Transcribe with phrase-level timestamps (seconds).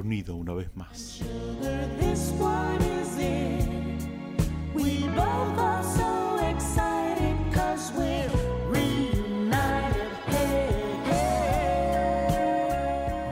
[0.00, 1.20] reunido una vez más.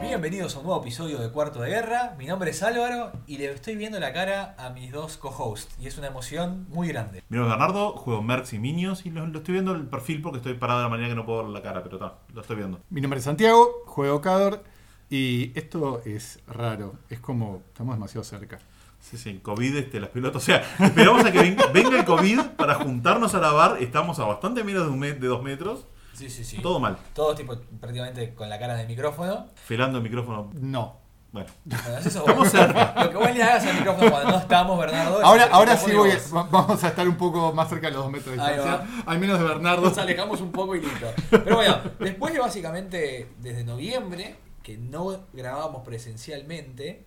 [0.02, 2.14] Bienvenidos a un nuevo episodio de Cuarto de Guerra.
[2.18, 5.74] Mi nombre es Álvaro y le estoy viendo la cara a mis dos co-hosts.
[5.80, 7.22] Y es una emoción muy grande.
[7.30, 10.20] Mi nombre es Bernardo, juego Mercs y Minions y lo, lo estoy viendo el perfil
[10.20, 12.42] porque estoy parado de la manera que no puedo ver la cara, pero está, lo
[12.42, 12.80] estoy viendo.
[12.90, 14.64] Mi nombre es Santiago, juego Cador
[15.10, 18.58] y esto es raro, es como estamos demasiado cerca.
[19.00, 20.42] Sí, sí, COVID, este, las pelotas.
[20.42, 23.76] O sea, esperamos a que ven- venga el COVID para juntarnos a grabar.
[23.80, 25.86] Estamos a bastante menos de, un me- de dos metros.
[26.14, 26.58] Sí, sí, sí.
[26.60, 26.98] Todo mal.
[27.14, 29.46] Todos tipo prácticamente con la cara del micrófono.
[29.54, 30.50] Felando el micrófono.
[30.54, 30.98] No.
[31.30, 32.48] Bueno, Bueno, eso Estamos vos.
[32.50, 33.04] cerca.
[33.04, 35.24] Lo que vos le hagas al micrófono cuando no estamos, Bernardo.
[35.24, 38.02] Ahora, el ahora sí voy a- vamos a estar un poco más cerca de los
[38.02, 39.82] dos metros de distancia, al menos de Bernardo.
[39.82, 41.06] Nos alejamos un poco y listo.
[41.30, 44.36] Pero bueno, después de básicamente desde noviembre,
[44.68, 47.02] que no grabábamos presencialmente,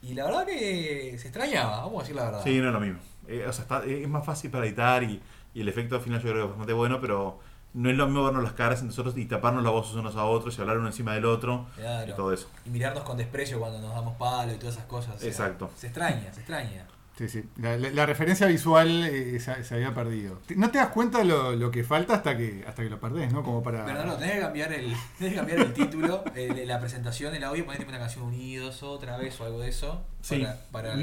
[0.00, 2.40] y la verdad que se extrañaba, vamos a decir la verdad.
[2.42, 3.00] sí, no es lo mismo.
[3.28, 5.20] Eh, o sea, está- es más fácil para editar y,
[5.52, 7.38] y el efecto al final yo creo que es bastante bueno, pero
[7.74, 10.24] no es lo mismo vernos las caras entre nosotros y taparnos las voces unos a
[10.24, 12.10] otros y hablar uno encima del otro Claro.
[12.10, 12.48] y todo eso.
[12.64, 15.16] Y mirarnos con desprecio cuando nos damos palo y todas esas cosas.
[15.16, 15.70] o sea, Exacto.
[15.76, 16.86] Se extraña, se extraña.
[17.18, 17.44] Sí, sí.
[17.58, 20.40] La, la- la referencia visual eh, se, se había perdido.
[20.56, 23.42] No te das cuenta lo, lo que falta hasta que hasta que lo perdés, ¿no?
[23.42, 23.84] Como para.
[23.84, 27.64] Bernardo, tenés que cambiar el, tenés que cambiar el título, el- la presentación, el audio,
[27.66, 30.02] poner tipo una canción Unidos otra vez o algo de eso.
[30.22, 30.38] Sí.
[30.40, 30.96] Para, para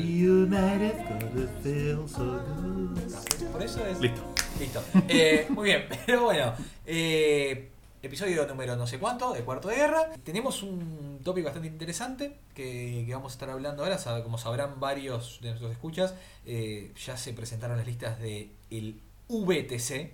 [1.62, 3.52] feel so good.
[3.52, 4.00] por eso es.
[4.00, 4.34] Listo.
[4.60, 4.84] Listo.
[5.08, 6.54] Eh, muy bien, pero bueno.
[6.88, 7.70] eh,
[8.02, 10.10] episodio número no sé cuánto, de Cuarto de Guerra.
[10.24, 13.98] Tenemos un tópico bastante interesante que, que vamos a estar hablando ahora.
[14.24, 16.16] Como sabrán varios de nuestros escuchas,
[16.46, 20.12] eh, ya se presentaron las listas de el VTC.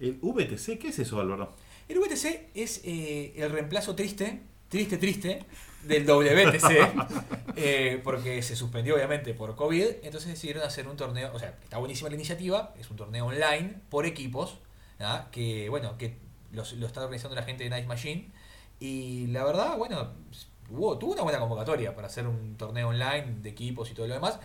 [0.00, 1.54] El VTC, ¿qué es eso, Álvaro?
[1.88, 5.44] El VTC es eh, el reemplazo triste, triste, triste,
[5.84, 6.70] del WTC,
[7.56, 11.78] eh, porque se suspendió obviamente por COVID, entonces decidieron hacer un torneo, o sea, está
[11.78, 14.58] buenísima la iniciativa, es un torneo online por equipos,
[15.00, 15.28] ¿ah?
[15.32, 16.16] que bueno, que
[16.52, 18.30] los- lo está organizando la gente de Nice Machine,
[18.78, 20.12] y la verdad, bueno,
[20.70, 24.14] hubo, tuvo una buena convocatoria para hacer un torneo online de equipos y todo lo
[24.14, 24.38] demás.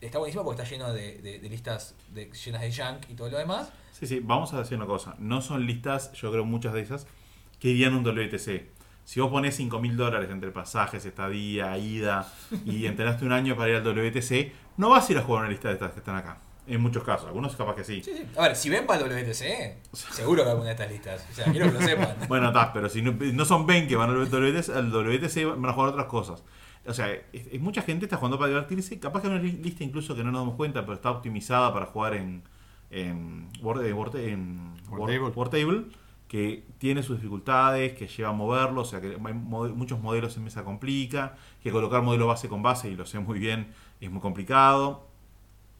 [0.00, 3.30] Está buenísimo porque está lleno de, de- de listas de, llenas de junk y todo
[3.30, 3.72] lo demás.
[3.92, 5.16] Sí, sí, vamos a decir una cosa.
[5.18, 7.06] No son listas, yo creo muchas de esas,
[7.58, 8.70] que irían a un WTC.
[9.04, 12.30] Si vos ponés 5 mil dólares entre pasajes, estadía, ida
[12.66, 15.50] y entrenaste un año para ir al WTC, no vas a ir a jugar una
[15.50, 16.38] lista de estas que están acá.
[16.68, 18.02] En muchos casos, algunos capaz que sí.
[18.02, 18.24] Sí, sí.
[18.36, 21.26] A ver, si ven para el WTC, seguro que alguna de estas listas.
[21.30, 22.16] O sea, quiero que lo sepan.
[22.28, 25.64] Bueno, está, pero si no, no son 20 que van al WTC, al WTC van
[25.66, 26.44] a jugar otras cosas.
[26.86, 28.98] O sea, es, es mucha gente está jugando para divertirse.
[29.00, 31.72] Capaz que hay una li- lista incluso que no nos damos cuenta, pero está optimizada
[31.72, 32.42] para jugar en,
[32.90, 35.84] en, Word, en, Word- en Word Word- Table.
[36.28, 40.36] Que tiene sus dificultades, que lleva a moverlo, o sea, que hay mode- muchos modelos
[40.36, 44.10] en mesa complica, que colocar modelo base con base, y lo sé muy bien, es
[44.10, 45.07] muy complicado.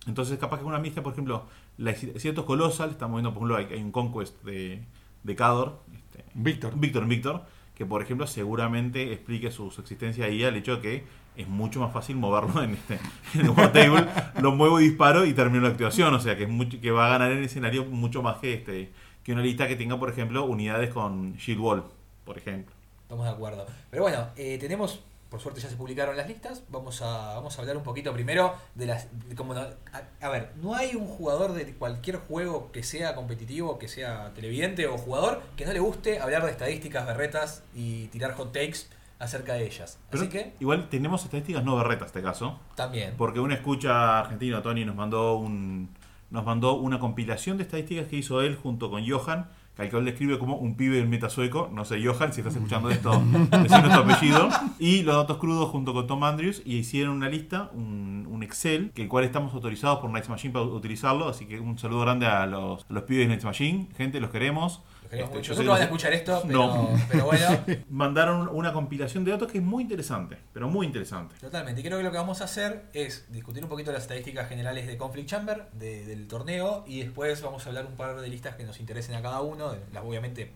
[0.09, 1.45] Entonces, capaz que una lista, por ejemplo,
[1.77, 4.83] la ciertos Colossal, estamos viendo, por ejemplo, hay, hay un Conquest de,
[5.23, 6.73] de Cador, este, Víctor.
[6.77, 11.05] Víctor Víctor, que por ejemplo seguramente explique su, su existencia ahí al hecho de que
[11.37, 12.99] es mucho más fácil moverlo en este
[13.35, 14.07] en el War Table,
[14.41, 17.07] lo muevo y disparo y termino la activación, o sea que es mucho, que va
[17.07, 18.91] a ganar en el escenario mucho más que este
[19.23, 21.85] que una lista que tenga por ejemplo unidades con Shield Wall,
[22.25, 22.75] por ejemplo.
[23.03, 23.67] Estamos de acuerdo.
[23.91, 26.63] Pero bueno, eh, tenemos, por suerte ya se publicaron las listas.
[26.71, 29.09] Vamos a, vamos a hablar un poquito primero de las.
[29.29, 29.73] de no- a,
[30.21, 34.87] a ver, no hay un jugador de cualquier juego que sea competitivo, que sea televidente
[34.87, 38.87] o jugador, que no le guste hablar de estadísticas, berretas y tirar hot takes
[39.19, 39.99] acerca de ellas.
[40.11, 43.15] Pero Así que, igual tenemos estadísticas no berretas en este caso, también.
[43.19, 45.89] porque un escucha argentino, Tony, nos mandó un
[46.31, 49.49] nos mandó una compilación de estadísticas que hizo él junto con Johan,
[49.79, 51.29] al que él le escribe como un pibe del meta
[51.73, 53.11] no sé Johan, si estás escuchando esto,
[53.63, 54.49] decime tu apellido,
[54.79, 58.91] y los datos crudos junto con Tom Andrews, y hicieron una lista, un, un Excel,
[58.93, 62.27] que el cual estamos autorizados por Night Machine para utilizarlo, así que un saludo grande
[62.27, 64.83] a los, los pibes de Night Machine, gente, los queremos.
[65.09, 65.53] Los queremos Este, mucho.
[65.55, 66.89] yo Nunca van a escuchar esto, pero, No.
[67.11, 67.47] pero bueno.
[67.89, 71.35] Mandaron una compilación de datos que es muy interesante, pero muy interesante.
[71.41, 71.81] Totalmente.
[71.81, 74.87] Y creo que lo que vamos a hacer es discutir un poquito las estadísticas generales
[74.87, 78.55] de Conflict Chamber, de- del torneo, y después vamos a hablar un par de listas
[78.57, 80.53] que nos interesen a cada uno, de las, obviamente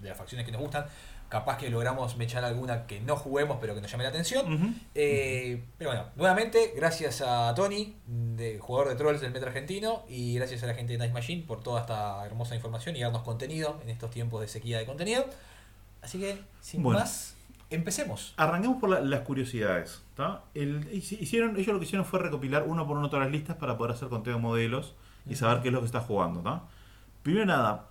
[0.00, 0.86] de las facciones que nos gustan.
[1.28, 4.76] Capaz que logramos mechar alguna que no juguemos, pero que nos llame la atención.
[4.94, 10.34] Eh, pero bueno, nuevamente, gracias a Tony, de, jugador de Trolls del Metro Argentino, y
[10.36, 13.80] gracias a la gente de Nice Machine por toda esta hermosa información y darnos contenido
[13.82, 15.24] en estos tiempos de sequía de contenido.
[16.00, 17.00] Así que, sin Bueno.
[17.00, 17.34] más,
[17.70, 18.32] empecemos.
[18.36, 20.02] Arranquemos por la- las curiosidades.
[20.54, 23.56] El- hici- hicieron, ellos lo que hicieron fue recopilar uno por uno todas las listas
[23.56, 24.94] para poder hacer conteo de modelos
[25.28, 26.40] y saber qué es lo que está jugando.
[26.40, 26.62] ¿tá?
[27.24, 27.86] Primero nada,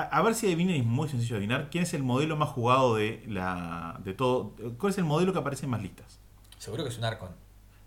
[0.00, 2.48] a, a ver si adivinan, y es muy sencillo adivinar, quién es el modelo más
[2.50, 4.54] jugado de la de todo.
[4.78, 6.18] ¿Cuál es el modelo que aparece en más listas?
[6.58, 7.30] Seguro que es un Arcon.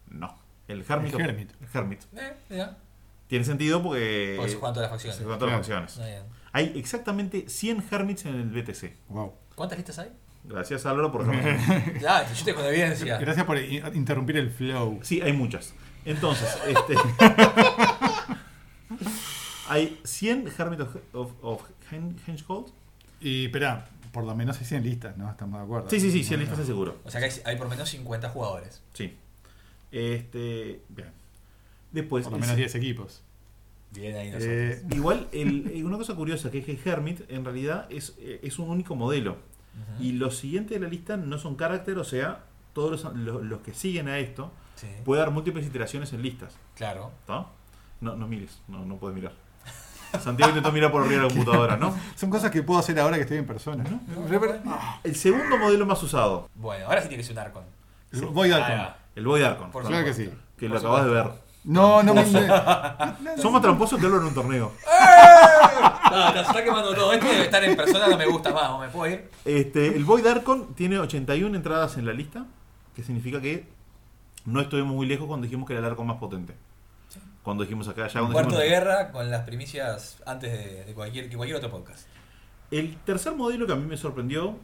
[0.10, 0.38] No.
[0.68, 1.14] El Hermit.
[1.14, 1.52] El of- Hermit.
[1.62, 2.02] el Hermit.
[2.50, 2.66] Eh.
[3.28, 4.36] Tiene sentido porque.
[4.38, 5.18] Porque se juegan todas las facciones.
[5.18, 5.82] se juegan todas las Claro.
[5.86, 6.14] facciones.
[6.16, 6.40] Está bien.
[6.52, 8.96] Hay exactamente 100 Hermits en el BTC.
[9.10, 9.34] Wow.
[9.56, 10.10] ¿Cuántas listas hay?
[10.46, 11.24] Gracias Álvaro por.
[12.08, 13.18] Ah, yo te con evidencia.
[13.18, 15.00] Gracias por i- interrumpir el flow.
[15.04, 15.74] Sí, hay muchas.
[16.06, 16.96] Entonces, este.
[19.68, 21.62] hay 100 Hermit of, of, of
[21.92, 22.68] Hen- Henchhold.
[23.22, 25.30] Y espera, por lo menos hay 100 listas, ¿no?
[25.30, 25.90] Estamos de acuerdo.
[25.90, 26.98] Sí, sí, sí, 100 listas es seguro.
[27.06, 28.82] O sea que hay, hay por lo menos 50 jugadores.
[28.94, 29.16] Sí.
[29.92, 30.82] Este.
[30.90, 31.10] Bien.
[31.92, 32.24] Después.
[32.24, 33.22] Por lo menos se- 10 equipos.
[33.92, 34.52] Bien ahí nosotros.
[34.56, 38.40] Eh, Igual, el- eh, una cosa curiosa que es que Hermit en realidad es, eh,
[38.44, 39.38] es un único modelo.
[40.00, 42.44] Y los siguientes de la lista no son carácter, o sea,
[42.74, 46.54] todos los, los- los que siguen a esto Sí, puede dar múltiples iteraciones en listas.
[46.76, 47.12] claro.
[47.22, 47.48] ¿Está?
[48.02, 49.34] No, no mires, no, no puedes mirar.
[50.22, 51.96] Santiago intentó mirar por arriba de la computadora, ¿no?
[52.16, 54.00] son cosas que puedo hacer ahora que estoy en persona, ¿no?
[54.08, 54.80] No, no, no.
[55.04, 57.64] El segundo modelo más usado, Bueno, ahora sí tiene que ser un Arcon.
[58.12, 58.22] Sí.
[58.32, 59.72] Voy a Ah, dar el Void Archon.
[59.72, 60.30] Por Claro que sí.
[60.58, 61.30] Que Por lo acabas de ver.
[61.66, 62.26] No, no me.
[62.26, 64.72] Son más tramposos que hablo en un torneo.
[66.12, 67.14] No, te está quemando todo.
[67.14, 68.70] Este debe estar en persona, no me gusta más.
[68.70, 69.30] ¿o ¿Me puedo ir?
[69.46, 72.46] Este, el Void Archon tiene 81 entradas en la lista,
[72.96, 73.68] que significa que
[74.46, 76.56] no estuvimos muy lejos cuando dijimos que era el arco más potente.
[77.50, 80.94] Cuando dijimos acá, ya Un cuarto dijimos- de guerra con las primicias antes de, de
[80.94, 82.08] cualquier, que cualquier otro podcast.
[82.72, 84.56] El tercer modelo que a mí me sorprendió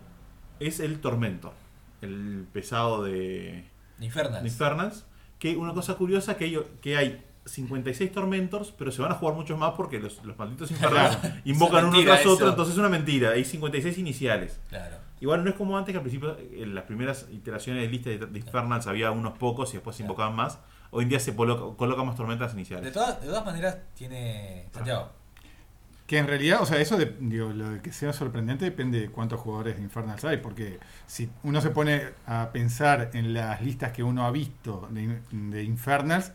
[0.59, 1.53] es el Tormento,
[2.01, 3.65] el pesado de,
[3.99, 4.43] Infernals.
[4.43, 5.05] de Infernals.
[5.39, 9.35] Que una cosa curiosa que hay, que hay 56 Tormentors, pero se van a jugar
[9.35, 12.49] muchos más porque los, los malditos Infernals invocan uno tras otro, eso.
[12.49, 13.31] entonces es una mentira.
[13.31, 14.59] Hay 56 iniciales.
[14.69, 14.97] Claro.
[15.21, 18.37] Igual no es como antes que al principio, en las primeras iteraciones de lista de,
[18.39, 20.59] Infernals había unos pocos y después se invocaban más.
[20.91, 22.93] Hoy en día se coloca, coloca más tormentas De iniciales.
[22.93, 24.67] todas, de todas maneras, tiene.
[24.73, 25.11] Santiago.
[26.07, 29.09] Que en realidad, o sea, eso de, digo, lo de que sea sorprendente depende de
[29.09, 33.91] cuántos jugadores de Infernals hay, porque si uno se pone a pensar en las listas
[33.91, 36.31] que uno ha visto de, de Infernals,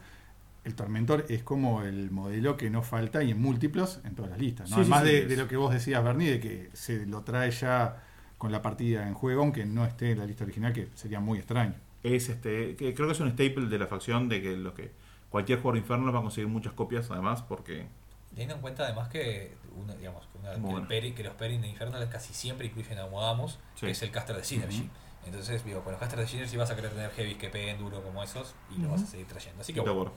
[0.64, 4.41] el Tormentor es como el modelo que no falta y en múltiplos en todas las
[4.41, 4.69] listas.
[4.70, 4.76] ¿no?
[4.76, 7.52] Sí, Además sí, de, de lo que vos decías, Bernie, de que se lo trae
[7.52, 8.02] ya
[8.38, 11.38] con la partida en juego, aunque no esté en la lista original, que sería muy
[11.38, 11.75] extraño.
[12.02, 14.93] Es este, que creo que es un staple de la facción de que lo que
[15.29, 17.87] cualquier jugador de Infernals va a conseguir muchas copias además porque
[18.31, 20.88] Teniendo en cuenta además que, uno, digamos, que, una- que bueno.
[20.88, 23.87] peri- que los pairings de Infernal casi siempre incluyen a Modamos, Sí.
[23.87, 24.88] que es el caster de Synergy.
[25.26, 28.02] Entonces, digo, con los casters de Synergy vas a querer tener heavies que peguen duro
[28.02, 29.61] como esos y lo vas a seguir trayendo.
[29.62, 30.12] Así que bueno.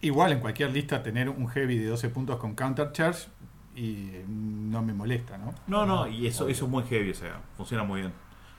[0.00, 3.28] Igual en cualquier lista tener un heavy de 12 puntos con counter charge
[3.74, 5.54] y no me molesta, ¿no?
[5.66, 8.12] No, no, y eso, eso es muy heavy, o sea, funciona muy bien.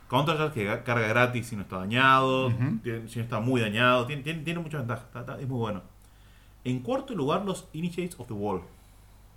[0.10, 2.52] Counter que ga- carga gratis si no está dañado,
[2.84, 5.58] tiene- si no está muy dañado, tiene, tiene, tiene muchas ventajas, está- está- es muy
[5.58, 5.82] bueno.
[6.64, 8.62] En cuarto lugar, los Initiates of the Wall.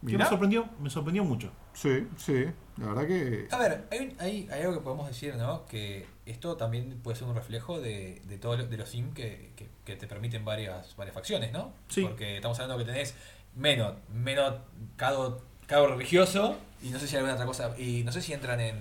[0.06, 1.50] Que me sorprendió, me sorprendió mucho.
[1.72, 2.44] Sí, sí,
[2.76, 3.48] la verdad que...
[3.50, 5.64] A ver, hay, un- hay, hay algo que podemos decir, ¿no?
[5.66, 9.52] Que esto también puede ser un reflejo de, de todo lo- de los sim que,
[9.56, 11.72] que, que te permiten varias, varias facciones, ¿no?
[11.88, 12.02] Sí.
[12.02, 13.14] Porque estamos hablando que tenés
[13.56, 14.54] menos, menos
[14.96, 17.75] cado, cado religioso y no sé si hay alguna otra cosa.
[17.78, 18.76] Y no sé si entran en,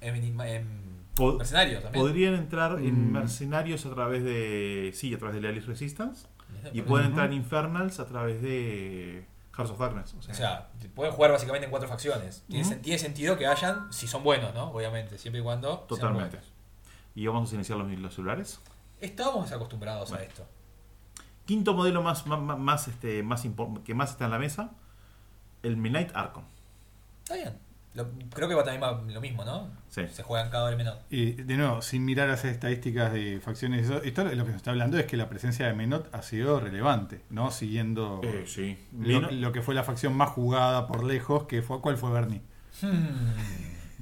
[0.00, 0.81] en, en
[1.14, 2.04] Po- mercenarios también.
[2.04, 3.12] Podrían entrar en Mm.
[3.12, 4.92] mercenarios a través de.
[4.94, 6.26] Sí, a través de la Alice Resistance.
[6.72, 9.26] Y pueden entrar en Infernals a través de
[9.56, 10.14] Hearts of Darkness.
[10.14, 12.44] O O sea, pueden jugar básicamente en cuatro facciones.
[12.48, 12.74] Tiene, Ujú.
[12.74, 14.70] sen- tiene sentido que hayan, si son buenos, ¿no?
[14.70, 15.80] Obviamente, siempre y cuando.
[15.80, 16.38] totalmente.
[17.14, 18.60] Y vamos a iniciar los, los celulares.
[19.00, 20.24] Estábamos acostumbrados Bueno.
[20.24, 20.46] a esto.
[21.44, 23.44] Quinto modelo más, más, más- este, más
[23.84, 24.70] que más está en la mesa:
[25.62, 26.44] el Midnight Archon.
[27.24, 27.58] Está bien.
[27.94, 29.68] Lo- creo que va también va lo mismo, ¿no?
[29.88, 30.02] Sí.
[30.10, 30.96] Se juegan cada vez menos.
[31.10, 34.70] Y de nuevo, sin mirar las estadísticas de facciones, eso- esto lo que nos está
[34.70, 37.50] hablando es que la presencia de Menot ha sido relevante, ¿no?
[37.50, 38.78] Siguiendo Eh, sí.
[38.92, 42.40] lo, que fue la facción más jugada por lejos, que fue ¿cuál fue Bernie?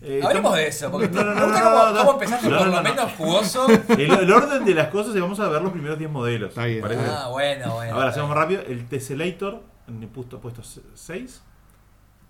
[0.02, 1.99] eh, Hablemos de eso, porque No, no, no, cómo, no, no.
[1.99, 2.88] cómo empezaste No, por lo no, no.
[2.88, 3.66] menos jugoso.
[3.88, 6.50] El, el orden de las cosas y vamos a ver los primeros 10 modelos.
[6.50, 6.82] Está bien.
[6.85, 7.94] Ah, bueno, bueno.
[7.94, 8.62] Ahora hacemos más rápido.
[8.62, 10.62] El Tessellator en el puesto, puesto
[10.94, 11.42] 6.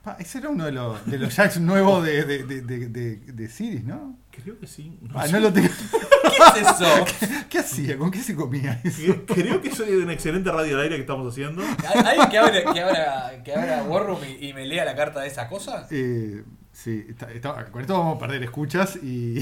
[0.03, 3.17] Pa, ese era uno de los, de los jacks nuevos de, de, de, de, de-
[3.33, 4.19] de Ciris, ¿no?
[4.31, 4.99] Creo que sí.
[5.03, 5.33] No Ah, sé.
[5.33, 5.69] no lo tengo.
[6.55, 6.87] ¿Qué es eso?
[7.51, 7.99] ¿Qué hacía?
[7.99, 9.13] ¿Con qué se comía eso?
[9.27, 11.63] Creo que eso es una excelente radio al aire que estamos haciendo.
[11.63, 14.97] ¿Hay ¿Alguien que abra, que abra, que abra War Room y, y me lea la
[14.97, 15.87] carta de esa cosa?
[15.91, 19.41] Eh, sí, está- está- con esto vamos a perder escuchas y,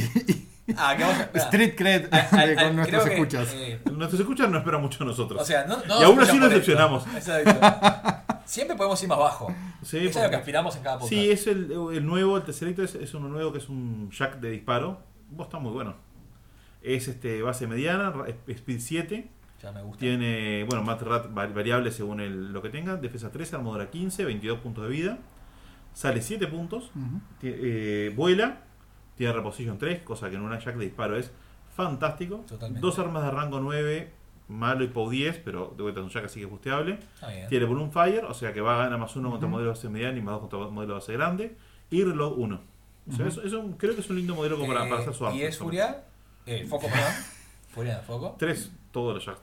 [0.77, 1.31] Ah, que vamos a.
[1.39, 3.49] street cred al- de- al- con nuestros creo que, escuchas.
[3.55, 5.41] eh, Nuestros escuchas no esperan mucho a nosotros.
[5.41, 7.07] o sea, no, no Y aún así nos decepcionamos.
[7.15, 8.28] Exacto.
[8.49, 9.55] Siempre podemos ir más bajo.
[9.83, 11.11] Sí, Eso es lo que aspiramos en cada podcast.
[11.13, 14.41] Sí, es el, el nuevo, el Tessellator es, es uno nuevo que es un jack
[14.41, 15.01] de disparo.
[15.31, 15.95] Vos está muy bueno.
[16.83, 18.13] Es este base mediana,
[18.47, 19.29] speed 7.
[19.63, 19.99] Ya me gusta.
[19.99, 22.97] Tiene, bueno, va- variable según el- lo que tenga.
[22.97, 25.19] Defensa 13, armadura 15, 22 puntos de vida.
[25.93, 26.91] Sale 7 puntos.
[26.95, 27.21] Ujú.
[27.43, 28.63] Tie- eh, vuela.
[29.17, 31.33] Tiene reposition 3, cosa que en una jack de disparo es
[31.75, 32.45] fantástico.
[32.49, 32.81] Totalmente.
[32.81, 34.13] Dos armas de rango 9,
[34.49, 36.99] malo y POW 10, pero de vuelta es un Jack así que es busteable.
[37.49, 40.19] Tiene Balloon Fire, o sea que va a ganar más uno contra modelo base mediano
[40.19, 41.57] y más dos contra modelo base grande.
[41.91, 42.61] Y Reload 1.
[43.11, 45.15] O sea, eso, eso creo que es un lindo modelo como para, Eh, para hacer
[45.15, 45.39] su arma.
[45.39, 46.05] ¿Y es Furia?
[46.45, 47.13] Eh, Foco, perdón.
[47.69, 48.37] Furia de Foco.
[48.39, 49.41] Tres, todos los Jacks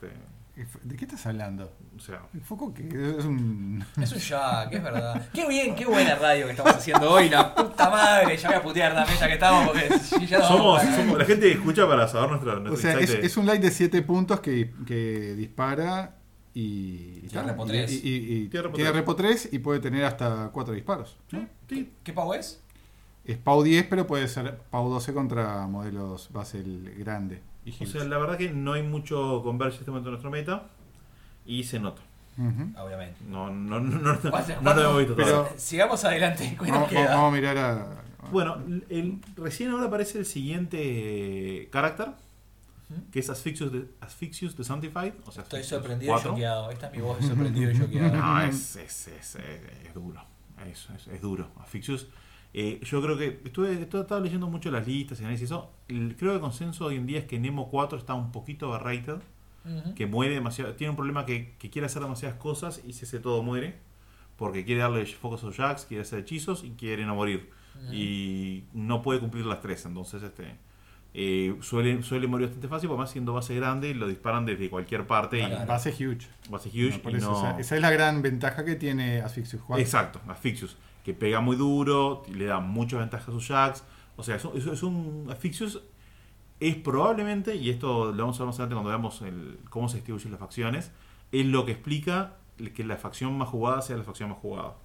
[0.56, 0.68] de.
[0.84, 1.72] ¿De qué estás hablando?
[1.96, 3.84] O sea, El foco que es un.
[4.02, 5.30] Es un Jack, es verdad.
[5.34, 8.38] Qué bien, qué buena radio que estamos haciendo hoy, la puta madre.
[8.38, 9.90] Ya voy a putear también ya que estamos porque
[10.28, 13.26] ya no somos, somos- la gente escucha para saber nuestra, nuestro O sea, es, de-
[13.26, 16.16] es un light de 7 puntos que, que dispara
[16.54, 16.62] y.
[17.24, 17.92] y Tiene tal, repo y- tres.
[17.92, 21.18] y- y- y Tiene repo tiene repo 3 y puede tener hasta 4 disparos.
[21.30, 21.92] Sí, sí.
[22.04, 22.62] ¿Qué pavo es?
[23.26, 26.64] Es PAU 10, pero puede ser PAU 12 contra modelos base
[26.98, 27.42] grande.
[27.66, 30.64] Y O sea, la verdad que no hay mucho converge este momento en nuestro meta.
[31.46, 32.02] Y se nota.
[32.38, 32.72] Ujú.
[32.80, 33.18] Obviamente.
[33.28, 35.60] No, no, no, no, no, ¿Cuánto- no lo hemos visto Pero- todavía.
[35.60, 36.50] Sigamos adelante.
[36.60, 37.16] ¿Qué nos Vamos, queda?
[37.16, 38.04] vamos a mirar a.
[38.32, 38.58] Bueno,
[38.90, 42.10] el, recién ahora aparece el siguiente carácter,
[43.12, 45.14] que es Asphyxious de, Asphyxious de Sanctified.
[45.26, 46.32] O sea, Estoy sorprendido y 4.
[46.32, 46.72] choqueado.
[46.72, 48.16] Esta es mi voz de sorprendido y choqueado.
[48.16, 50.22] No, es, es, es, es- es duro.
[50.70, 51.48] Es, es, es duro.
[51.62, 52.08] Asphyxious.
[52.58, 55.44] Eh, yo creo que estuve, estuve- estaba leyendo mucho las listas y análisis.
[55.50, 55.72] y Eso.
[55.90, 58.70] El- creo que el consenso hoy en día es que Nemo 4 está un poquito
[58.70, 59.18] overrated.
[59.96, 63.20] Que muere demasiado, tiene un problema que, que quiere hacer demasiadas cosas y si hace
[63.20, 63.74] todo muere,
[64.38, 67.50] porque quiere darle focos a Jax, quiere hacer hechizos y quiere no morir.
[67.84, 67.92] Ujú.
[67.92, 70.56] Y no puede cumplir las tres, entonces este
[71.16, 75.08] eh, suele, suele morir bastante fácil, porque más siendo base grande lo disparan desde cualquier
[75.08, 75.66] parte y Claro.
[75.66, 76.28] Base huge.
[76.50, 79.22] base huge No, y eso, no- o sea, esa es la gran ventaja que tiene
[79.22, 79.82] Asphyxious 4.
[79.84, 83.84] Exacto, Asphyxious, que pega muy duro, le da muchas ventajas a sus Jax.
[84.18, 85.82] O sea, es un, es- es un Asphyxious
[86.60, 89.98] es probablemente, y esto lo vamos a ver más adelante cuando veamos el- cómo se
[89.98, 90.92] distribuyen las facciones,
[91.32, 92.36] es lo que explica
[92.74, 94.76] que la facción más jugada sea la facción más jugada.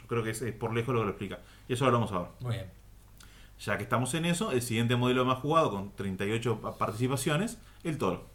[0.00, 1.40] Yo creo que es, es por lejos lo que lo explica.
[1.68, 2.28] Y eso lo vamos a ver.
[2.40, 2.66] Muy bien.
[3.58, 7.98] Ya que estamos en eso, el siguiente modelo más jugado con 38 pa- participaciones, el
[7.98, 8.29] toro.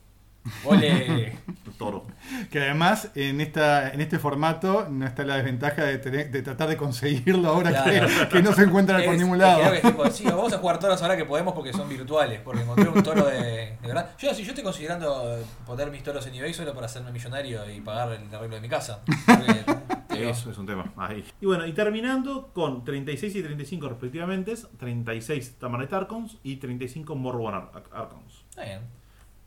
[0.63, 1.37] Ole.
[1.77, 2.05] Toro.
[2.51, 6.69] Que además en esta en este formato no está la desventaja de, tener- de tratar
[6.69, 8.07] de conseguirlo ahora Claro.
[8.07, 9.69] que, que no se encuentra por ningún lado.
[9.71, 12.39] que es tipo, sí, vamos a jugar toros ahora que podemos porque son virtuales.
[12.41, 14.11] Porque encontré un toro de, de verdad.
[14.17, 17.81] Yo, si yo estoy considerando poner mis toros en eBay solo para hacerme millonario y
[17.81, 19.01] pagar el arreglo de mi casa.
[19.25, 19.65] Porque,
[20.29, 20.93] Eso es un tema.
[20.95, 21.25] Ahí.
[21.41, 27.55] Y bueno, y terminando con 36 y 35 respectivamente, 36 Tamarite Archons y 35 Morrowan
[27.55, 28.45] Ar- Archons.
[28.49, 28.79] Está bien.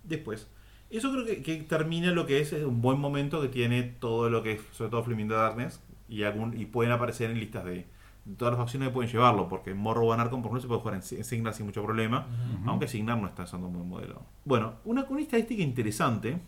[0.05, 0.47] Después,
[0.91, 4.31] eso creo que, que termina lo que es, es un buen momento que tiene todo
[4.31, 7.87] lo que es, sobre todo Flaming Darkness, y, algún, y pueden aparecer en listas de,
[8.25, 10.95] de todas las facciones que pueden llevarlo, porque Morrowan Archon por ejemplo se puede jugar
[10.95, 12.27] en, en Signar sin mucho problema,
[12.67, 14.23] aunque Signar no está usando un buen modelo.
[14.45, 16.39] Bueno, una, una estadística interesante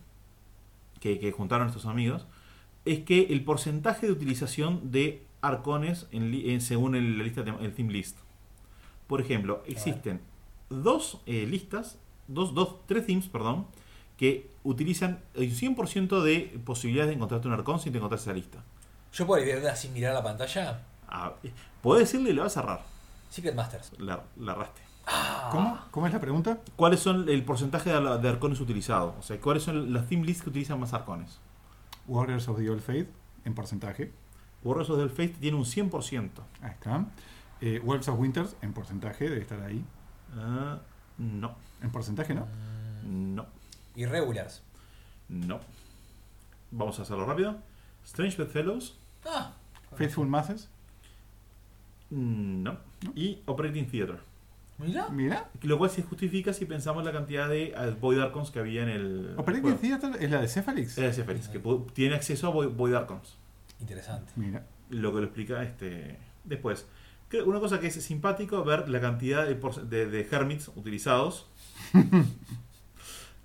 [1.00, 2.26] que, que juntaron estos amigos
[2.84, 7.42] es que el porcentaje de utilización de arcones en, li- en- según el, la lista
[7.42, 8.18] el theme list.
[9.06, 10.20] Por ejemplo, existen
[10.70, 13.66] dos eh, listas, dos, dos, tres themes, perdón,
[14.20, 18.58] que utilizan el 100% de posibilidades de encontrarte un arcón sin te encontrarse esa lista.
[19.14, 20.82] Yo puedo ir sin mirar la pantalla.
[21.08, 21.32] Ah,
[21.80, 22.82] Podés decirle, le vas a cerrar.
[23.30, 23.92] Secret Masters.
[23.98, 24.82] La, la arraste.
[25.50, 25.78] ¿Cómo?
[25.90, 26.58] ¿Cómo es la pregunta?
[26.76, 29.14] ¿Cuáles son el porcentaje de, de arcones utilizados?
[29.18, 31.38] O sea, ¿cuáles son las theme lists que utilizan más arcones?
[32.06, 33.08] Warriors of the Old Faith
[33.46, 34.12] en porcentaje.
[34.62, 36.30] Warriors of the Faith tiene un 100%.
[36.60, 37.06] Ahí está.
[37.62, 39.82] Eh, Wolves of Winters en porcentaje, debe estar ahí.
[40.36, 40.78] Ah,
[41.16, 42.46] no, En porcentaje, ¿no?
[43.02, 43.46] no,
[44.00, 44.62] Irregulars.
[45.28, 45.60] no.
[46.72, 47.56] Vamos a hacerlo rápido.
[48.04, 49.52] Strange Bedfellows, Ah.
[49.96, 50.68] Faithful Masses.
[52.10, 52.78] no.
[53.14, 54.18] Y Operating Theater.
[54.78, 55.08] Mira.
[55.10, 55.50] Mira.
[55.62, 58.88] Lo cual se justifica si pensamos la cantidad de eh, Void Archons que había en
[58.88, 59.34] el.
[59.36, 59.76] Operating.
[59.78, 60.90] Theater es la de Cephalix.
[60.96, 63.36] Es decir, Félix, que pu- tiene acceso a Void, Archons.
[63.80, 64.32] Interesante.
[64.36, 64.64] Mira.
[64.90, 66.86] Lo que lo explica este después.
[67.28, 69.54] Creo- Una cosa que es simpático ver la cantidad de,
[69.84, 71.46] de, de Hermits utilizados.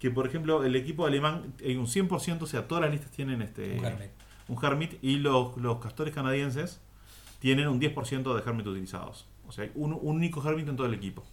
[0.06, 3.42] que por ejemplo, el equipo alemán hay un 100%, o sea, todas las listas tienen
[3.42, 4.12] este Un Hermit.
[4.48, 6.80] un Hermit y los, los castores canadienses
[7.40, 9.26] tienen un 10% de Hermit utilizados.
[9.48, 11.24] O sea, hay un, un único Hermit en todo el equipo.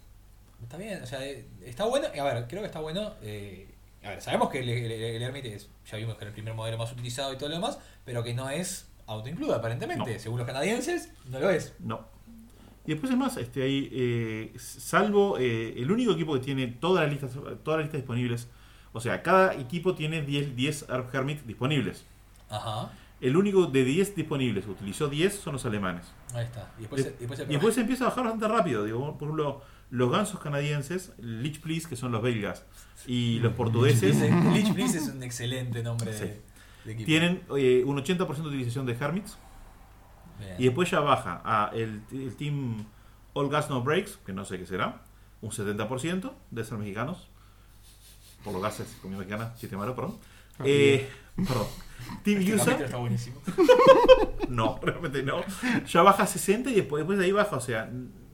[0.63, 2.07] Está bien, o sea, eh, está bueno.
[2.07, 3.13] A ver, creo que está bueno.
[3.21, 3.67] eh,
[4.03, 6.55] a ver, sabemos que el, el, el Hermit es, ya vimos que era el primer
[6.55, 10.13] modelo más utilizado y todo lo demás, pero que no es autoincluido aparentemente.
[10.15, 10.19] No.
[10.19, 11.73] Según los canadienses, no lo es.
[11.79, 12.05] No.
[12.85, 17.03] Y después es más, este, hay, eh, salvo eh, el único equipo que tiene todas
[17.05, 17.31] las listas,
[17.63, 18.47] todas las listas disponibles.
[18.93, 22.05] O sea, cada equipo tiene 10, 10 Hermit disponibles.
[22.49, 22.91] Ajá.
[23.21, 26.05] El único de 10 disponibles utilizó 10 son los alemanes.
[26.33, 26.71] Ahí está.
[26.77, 28.83] Y después, De- después el y después se empieza a bajar bastante rápido.
[28.83, 32.65] Digo, por ejemplo, los gansos canadienses, Lich Please, que son los belgas,
[33.07, 36.41] y los portugueses, Ese- Lich Please es un excelente nombre de,
[36.91, 37.05] equipo.
[37.05, 39.37] tienen eh, un 80% de utilización de Hermits.
[40.39, 40.55] Bien.
[40.59, 42.85] Y después ya baja a el, el team
[43.33, 45.01] All Gas No Breaks, que no sé qué será,
[45.41, 47.29] un 70% de ser mexicanos.
[48.43, 50.17] Por lo que haces comiendo ganas, chiste malo, perdón.
[50.59, 51.67] Ah, Eh, perdón.
[52.23, 53.41] Team Este está buenísimo.
[54.49, 55.41] no, realmente no.
[55.85, 57.89] Ya baja a 60 y después, después de ahí baja, o sea,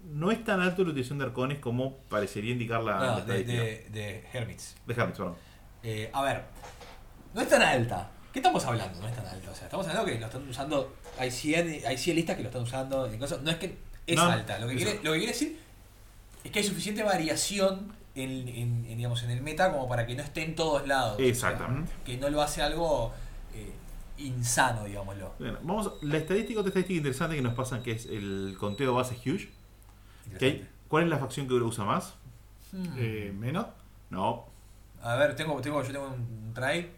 [0.06, 3.44] no es tan alto la utilización de arcones como parecería indicar la, la No, de,
[3.44, 4.75] de, de Hermits.
[4.86, 5.36] De Hermits, perdón.
[5.84, 6.44] Eh, a ver,
[7.34, 8.12] no es tan alta.
[8.34, 9.00] ¿Qué estamos hablando?
[9.01, 9.51] No es tan alta.
[9.51, 10.96] O sea, estamos hablando que lo están usando.
[11.18, 13.12] Hay 100, hay 100 listas que lo están usando.
[13.13, 13.42] y cosas.
[13.42, 14.60] No es que es No, alta.
[14.60, 15.60] Lo que, quiere, lo que quiere decir
[16.44, 20.16] es que hay suficiente variación en, en- en, digamos, en el meta como para que
[20.16, 21.13] no esté en todos lados.
[21.13, 21.92] O sea, Exactamente.
[22.06, 23.13] que no lo hace algo
[23.54, 23.72] eh,
[24.18, 25.34] insano, digámoslo.
[25.39, 29.16] Bueno, vamos, la estadística, otra estadística interesante que nos pasan, que es el conteo base
[29.16, 29.50] huge.
[30.38, 30.70] que hay- Interesante.
[30.89, 32.16] ¿Cuál es la facción que usa más?
[32.72, 32.86] Hmm.
[32.98, 33.68] Eh, menos.
[34.10, 34.46] No.
[35.01, 36.89] A ver, tengo, tengo, yo tengo un try.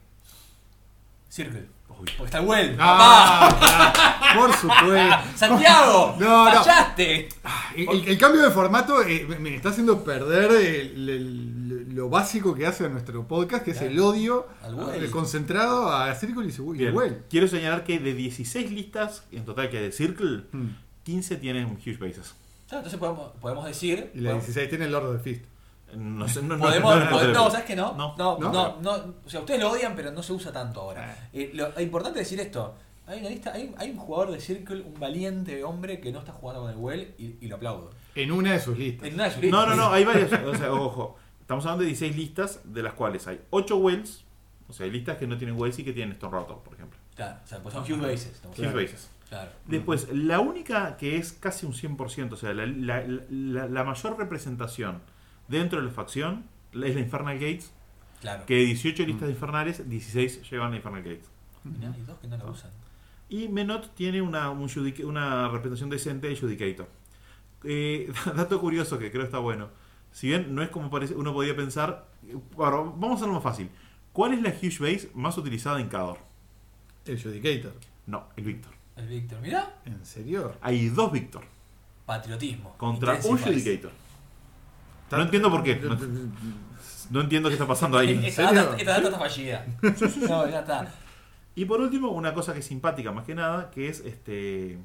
[1.29, 1.67] Circle.
[1.99, 2.09] Uy.
[2.17, 2.75] Porque está el well.
[2.79, 5.17] Ah, por supuesto.
[5.35, 6.15] ¡Santiago!
[6.19, 6.51] No, no.
[6.63, 7.29] ¡Fallaste!
[7.75, 12.55] El, el- el cambio de formato eh, me- está haciendo perder el- el- lo básico
[12.55, 15.03] que hace a nuestro podcast, que es el odio Al Well.
[15.03, 16.87] el concentrado a Circle y su- y.
[16.89, 17.23] Well.
[17.29, 20.69] Quiero señalar que de 16 listas en total que hay de Circle, Hmm.
[21.03, 22.35] 15 tienen huge bases.
[22.67, 24.11] Claro, entonces podemos, podemos decir.
[24.13, 25.45] Y la podemos- 16 tiene el Lord of the Fist.
[25.95, 27.93] No sé, no, no, Podemos, no, no, no, no, ¿sabes qué no?
[27.95, 28.15] No.
[28.17, 28.81] No, no, ¿No?
[28.81, 31.15] no, o sea, ustedes lo odian, pero no se usa tanto ahora.
[31.17, 31.29] Ah.
[31.33, 32.75] Eh, lo, es importante decir esto.
[33.07, 36.31] Hay una lista, hay, hay un jugador de Circle, un valiente hombre que no está
[36.31, 37.91] jugando con el Well y, y lo aplaudo.
[38.15, 39.07] En una de sus listas.
[39.07, 39.67] En una de sus No, listas.
[39.69, 40.31] no, no, hay varias.
[40.45, 41.17] O sea, ojo.
[41.41, 44.23] Estamos hablando de 16 listas, de las cuales hay 8 wells.
[44.69, 46.97] O sea, hay listas que no tienen wells y que tienen Stone Router, por ejemplo.
[47.15, 48.41] Claro, o sea, pues son huge bases.
[48.57, 49.09] Huge bases.
[49.27, 49.49] Claro.
[49.65, 54.17] Después, la única que es casi un 100%, o sea, la, la- la- la mayor
[54.17, 55.01] representación
[55.51, 57.71] dentro de la facción es la Infernal Gates,
[58.21, 58.45] Claro.
[58.45, 61.29] que de 18 listas de infernales, 16 llevan a Infernal Gates.
[61.65, 62.71] Hay dos que no lo usan.
[63.29, 64.69] Y Menot tiene una, un
[65.05, 66.87] una representación decente de Judicator.
[67.63, 69.69] Eh, dato curioso que creo está bueno.
[70.11, 72.07] Si bien no es como parece, uno podría pensar.
[72.55, 73.69] bueno, vamos a hacerlo más fácil.
[74.13, 76.17] ¿Cuál es la Huge Base más utilizada en Cador?
[77.05, 77.73] El Judicator.
[78.07, 78.73] No, el Victor.
[78.97, 79.77] El Víctor, mirá.
[79.85, 80.55] ¿En serio?
[80.61, 81.43] Hay dos Victor
[82.05, 82.75] Patriotismo.
[82.77, 83.37] contra un.
[83.37, 83.91] Judicator.
[85.17, 85.75] No entiendo por qué.
[85.77, 85.97] No,
[87.09, 88.21] no entiendo qué está pasando ahí.
[88.25, 89.65] Esta data, esta data está fallida.
[90.29, 90.87] No, ya está.
[91.55, 94.77] Y por último, una cosa que es simpática más que nada, que es este.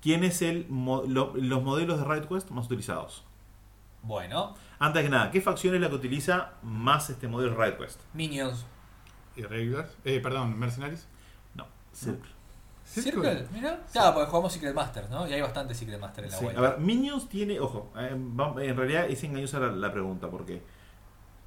[0.00, 3.24] ¿Quién es el mo- lo- los modelos de RideQuest más utilizados?
[4.02, 8.00] Bueno, Antes que nada, ¿qué facción es la que utiliza más este modelo de RideQuest?
[8.14, 8.66] Minions.
[9.36, 9.96] Irregulars.
[10.04, 11.06] Eh, perdón, Mercenaries.
[11.54, 11.66] No,
[12.84, 13.12] Circle.
[13.30, 13.80] Circle, mira.
[13.92, 15.26] Claro, porque jugamos Secret Masters, ¿no?
[15.26, 16.60] Y hay bastante Secret Master en la Sí, vuelta.
[16.60, 20.62] A ver, Minions tiene, ojo, eh, en realidad es engañosa la, la pregunta, porque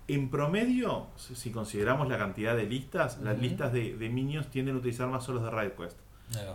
[0.08, 4.76] en promedio, si si consideramos la cantidad de listas, las listas de, de Minions tienden
[4.76, 5.98] a utilizar más solos de RideQuest.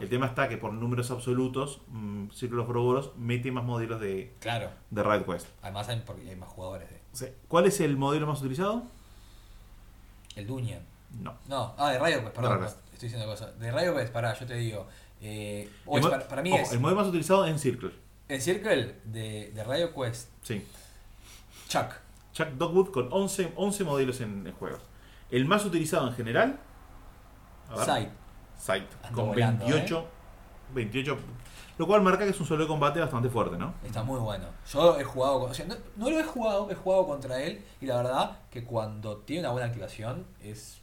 [0.00, 4.68] El tema está que por números absolutos, mm, Círculos Proboros mete más modelos de, Claro.
[4.90, 5.46] de RideQuest.
[5.62, 7.00] Además hay, porque hay más jugadores de.
[7.12, 7.26] Sí.
[7.46, 8.82] ¿Cuál es el modelo más utilizado?
[10.34, 10.82] El Dunyan.
[11.20, 11.34] No.
[11.48, 12.60] No, ah, de Radio Quest, perdón.
[12.60, 13.58] De Estoy diciendo cosas.
[13.58, 14.86] De Radio Quest, pará, yo te digo.
[15.22, 16.72] Eh, es para, para mí ojo, es.
[16.72, 17.92] el modelo más utilizado en Circle.
[18.28, 20.66] En Circle de, de Radio Quest, Sí.
[21.66, 21.94] Chuck.
[22.34, 24.76] Chuck Dogwood con 11, 11 modelos en el juego.
[25.30, 26.60] El más utilizado en general.
[27.86, 28.10] Sight.
[28.58, 28.84] Sight,
[29.14, 30.06] con volando, 28,
[30.74, 31.18] 28.
[31.78, 33.72] Lo cual marca que es un solo de combate bastante fuerte, ¿no?
[33.82, 34.44] Está muy bueno.
[34.70, 37.86] Yo he jugado, o sea, no, no lo he jugado, he jugado contra él y
[37.86, 40.82] la verdad que cuando tiene una buena activación es...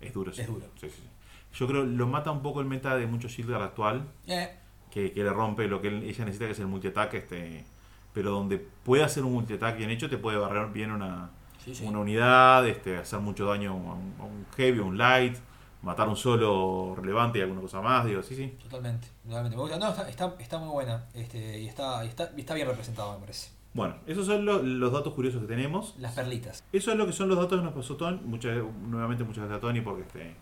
[0.00, 0.40] Es duro, sí.
[0.40, 0.64] Es duro.
[0.80, 1.09] Sí, sí, sí.
[1.54, 4.50] Yo creo lo mata un poco el meta de mucho Shieldguard actual, Eh,
[4.90, 7.18] que, que le rompe lo que él- ella necesita, que es el multiataque.
[7.18, 7.64] Este,
[8.12, 11.30] pero donde puede hacer un multiataque bien hecho, te puede barrer bien una,
[11.64, 11.84] sí, sí.
[11.86, 15.36] una unidad, este, hacer mucho daño a un, a un heavy, a un light,
[15.82, 18.04] matar un solo relevante y alguna cosa más.
[18.04, 18.56] Digo, sí, sí.
[18.62, 19.56] Totalmente, totalmente.
[19.56, 23.20] No, está, está, está muy buena este, y, está, y está, está bien representado, me
[23.20, 23.50] parece.
[23.72, 25.94] Bueno, esos son lo- los datos curiosos que tenemos.
[25.98, 26.64] Las perlitas.
[26.72, 28.20] Eso es lo que son los datos que nos pasó Tony.
[28.24, 28.56] Muchas,
[28.88, 30.34] nuevamente muchas gracias a Tony porque este,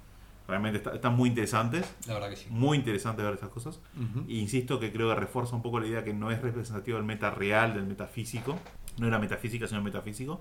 [0.49, 1.87] realmente está- están muy interesantes.
[2.07, 2.47] La verdad que sí.
[2.51, 3.79] Muy interesante ver estas cosas.
[4.29, 7.07] E insisto que creo que refuerza un poco la idea que no es representativo del
[7.07, 8.59] meta real, del metafísico.
[8.99, 10.41] No era metafísica, sino metafísico.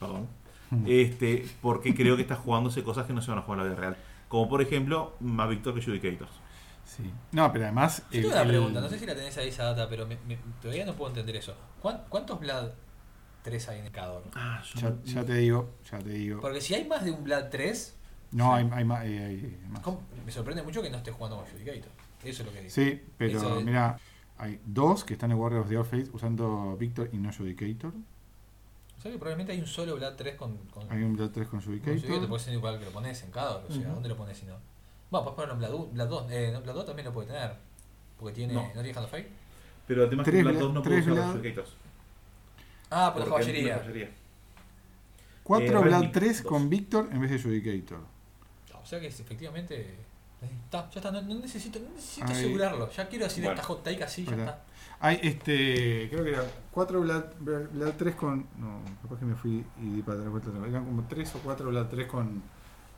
[0.00, 0.26] Perdón.
[0.86, 3.70] Este, porque creo que está jugándose cosas que no se van a jugar en la
[3.72, 3.96] vida real.
[4.28, 6.32] Como por ejemplo, más Victor que Judicators.
[6.84, 7.10] Sí.
[7.32, 8.02] No, pero además.
[8.10, 10.06] Yo el- tengo una el- pregunta, no sé si la tenés ahí esa data, pero
[10.06, 11.54] me- me- todavía no puedo entender eso.
[11.80, 12.70] ¿Cuán- ¿Cuántos Vlad
[13.42, 14.22] 3 hay en el Cador?
[14.34, 16.40] Ah, yo Ya, no- ya te digo, ya te digo.
[16.40, 17.96] Porque si hay más de un Vlad 3,
[18.34, 19.04] No, hay, hay más.
[19.04, 19.82] eh, hay más.
[20.26, 21.90] me sorprende mucho que no esté jugando con Judicator.
[22.22, 22.70] Eso es lo que digo.
[22.70, 23.98] Sí, pero es- mira,
[24.38, 27.92] hay dos que están en Warriors of the Faith usando Victor y no Judicator.
[27.92, 31.46] O sea que probablemente hay un solo Vlad 3 con, con, Hay un Blood 3
[31.48, 32.00] con con Judicator.
[32.00, 32.28] Judicator.
[32.28, 33.64] Puede ser igual que lo pones en Cador.
[33.68, 33.92] O sea, Ujú.
[33.94, 34.54] ¿dónde lo pones si no?
[35.10, 36.26] Bueno, puedes ponerlo en Vlad, u- Vlad 2.
[36.32, 37.54] Eh, no, Vlad 2 también lo puede tener.
[38.18, 38.54] Porque tiene.
[38.54, 38.62] No.
[38.62, 39.28] ¿No, tiene Hand of Fate?
[39.86, 41.76] Pero además que Tres Black Bla- 2 no puede usar Judicators.
[42.90, 43.76] Ah, por la caballería.
[43.76, 44.10] la caballería.
[45.42, 46.50] 4 Eh, Vlad Redmi 3 dos.
[46.50, 48.13] con Víctor en vez de Judicator.
[49.00, 49.96] Que es, efectivamente.
[50.64, 52.32] Está, ya está, no, no necesito, no necesito Ahí.
[52.32, 52.90] asegurarlo.
[52.90, 53.54] Ya quiero decir Bueno.
[53.58, 54.64] esta hot take así, ya está.
[55.00, 58.46] Hay este, creo que era 4 Vlad, Vlad 3 con.
[58.58, 60.50] No, capaz que me fui y di para atrás vuelta.
[60.68, 62.42] Eran como 3 o 4 Vlad 3 con,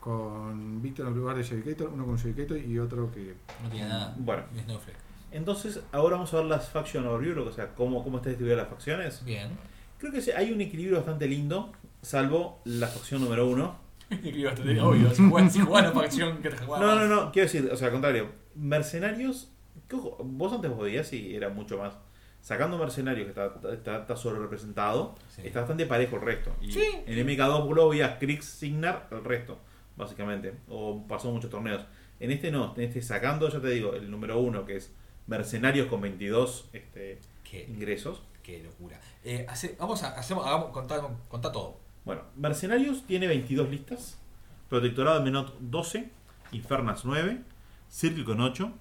[0.00, 3.34] con Víctor en lugar de Judicator, uno con Judicator y otro que.
[3.62, 4.14] No tiene nada.
[4.18, 4.42] Bueno.
[4.64, 4.98] Snowflake.
[5.32, 8.68] Entonces, ahora vamos a ver las Faction Overview, o sea, cómo, cómo está distribuida las
[8.68, 9.24] facciones.
[9.24, 9.50] Bien.
[9.98, 13.85] Creo que hay un equilibrio bastante lindo, salvo la facción número uno.
[14.82, 17.68] Obvio, si jugás, si jugás la facción que te jugás No, no, no, quiero decir,
[17.72, 19.50] o sea, al contrario, mercenarios,
[19.92, 21.94] ojo, vos antes podías y era mucho más.
[22.40, 25.42] Sacando mercenarios que está, está, está sobre representado, Sí.
[25.44, 26.54] está bastante parejo el resto.
[26.60, 26.84] Y Sí.
[27.06, 29.58] en MK2 vos veías Kriegs Signar el resto,
[29.96, 30.54] básicamente.
[30.68, 31.84] O pasó muchos torneos.
[32.20, 34.92] En este no, en este sacando, ya te digo, el número uno que es
[35.26, 37.18] mercenarios con 22 este,
[37.50, 38.22] Qué, ingresos.
[38.44, 39.00] qué locura.
[39.24, 41.80] Eh, hace- vamos a hacemos, hagamos, contar, contar todo.
[42.06, 44.16] Bueno, Mercenarios tiene 22 listas.
[44.68, 46.08] Protectorado de Menot 12.
[46.52, 47.42] Infernas 9.
[47.90, 48.72] Circle con 8.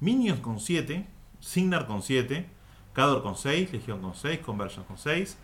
[0.00, 1.06] Minions con 7.
[1.40, 2.46] Signar con 7.
[2.92, 3.72] Cador con 6.
[3.72, 4.40] Legión con 6.
[4.40, 5.38] Conversion con 6.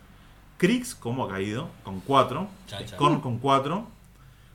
[0.59, 2.47] Kriegs, como ha caído, con 4.
[2.67, 2.87] Chan, chan.
[2.89, 3.87] Scorn con 4.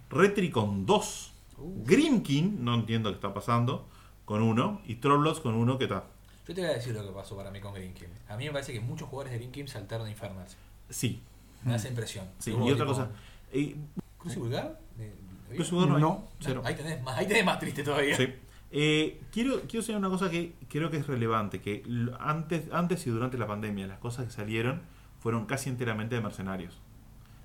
[0.08, 1.32] Retri con 2.
[1.58, 1.84] Uh.
[1.84, 3.88] Grimkin, no entiendo qué está pasando,
[4.24, 4.82] con 1.
[4.86, 6.04] Y Trollocs con 1 que está.
[6.46, 8.10] Yo te voy a decir lo que pasó para mí con Green Kim.
[8.28, 10.56] A mí me parece que muchos jugadores de Green Kim se alternan Infernals.
[10.88, 11.20] Sí.
[11.64, 12.26] Me da esa impresión.
[12.38, 12.52] sí.
[12.52, 13.10] Y otra cosa.
[13.52, 13.76] eh,
[14.18, 14.80] ¿Cruz y Vulgar?
[14.96, 15.04] ¿De-
[15.50, 16.02] de- Cruz y Vulgar no hay.
[16.02, 16.28] No.
[16.40, 16.62] Cero.
[16.64, 18.16] Ahí tenés más, ahí tenés más triste todavía.
[18.16, 18.28] Sí.
[18.72, 21.84] Eh, quiero, quiero decir una cosa que creo que es relevante, que
[22.18, 24.82] antes, antes y durante la pandemia las cosas que salieron
[25.20, 26.74] fueron casi enteramente de mercenarios.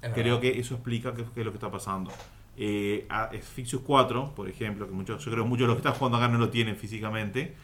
[0.01, 0.41] Es Creo verdad.
[0.41, 2.11] que eso explica qué, qué es lo que está pasando.
[2.57, 5.87] Eh, a- Fictious 4, por ejemplo, que muchos, yo creo que muchos de los que
[5.87, 7.55] están jugando acá no lo tienen físicamente,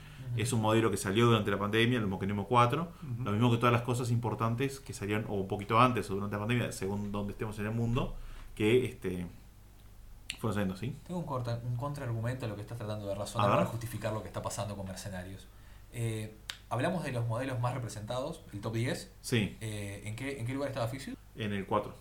[0.41, 2.87] es un modelo que salió durante la pandemia, el mismo que Nemo 4,
[3.23, 6.35] lo mismo que todas las cosas importantes que salieron o un poquito antes o durante
[6.35, 8.15] la pandemia, según donde estemos en el mundo,
[8.55, 9.25] que este,
[10.39, 10.95] fueron saliendo, ¿sí?
[11.05, 14.21] Tengo un, corta, un contraargumento a lo que estás tratando de razonar para justificar lo
[14.21, 15.47] que está pasando con Mercenarios.
[15.93, 16.35] Eh,
[16.69, 19.11] hablamos de los modelos más representados, el top 10.
[19.21, 21.15] Sí, Eh, ¿en, qué, ¿En qué lugar estaba Fixio?
[21.35, 21.93] en el 4.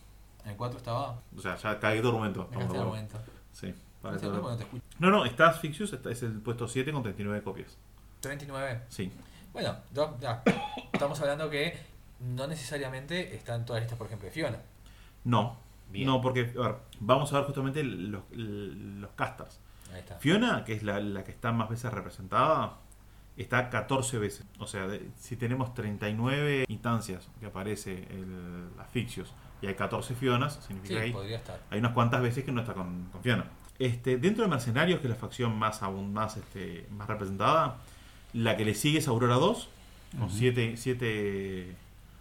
[0.45, 1.21] En el 4 estaba.
[1.37, 2.49] O sea, ya cae tu argumento.
[2.51, 3.19] Me momento.
[3.53, 4.17] Sí, para
[4.99, 5.11] No.
[5.11, 5.51] No, está
[5.95, 7.77] está- es el puesto 7 con 39 copias.
[8.21, 8.83] 39.
[8.89, 9.13] Sí.
[9.53, 10.43] Bueno, ya, ya.
[10.93, 11.79] estamos hablando que
[12.21, 14.59] no necesariamente están todas estas, por ejemplo, de Fiona.
[15.25, 15.57] No,
[15.91, 16.07] Bien.
[16.07, 19.59] no, porque, a ver, vamos a ver justamente los, los casters.
[19.93, 20.17] Ahí está.
[20.19, 22.75] Fiona, que es la, la que está más veces representada,
[23.37, 24.45] está 14 veces.
[24.59, 30.15] O sea, de- si tenemos 39 instancias que aparece el, la Fictious y hay 14
[30.15, 31.61] Fionas, Sí, significa que hay, podría estar.
[31.71, 33.47] hay unas cuantas veces que no está con, con Fiona.
[33.79, 37.77] Este, dentro de Mercenarios, que es la facción más, aún más, este, más representada,
[38.37, 39.69] la que le sigue es Aurora 2,
[40.19, 41.75] con 7 siete,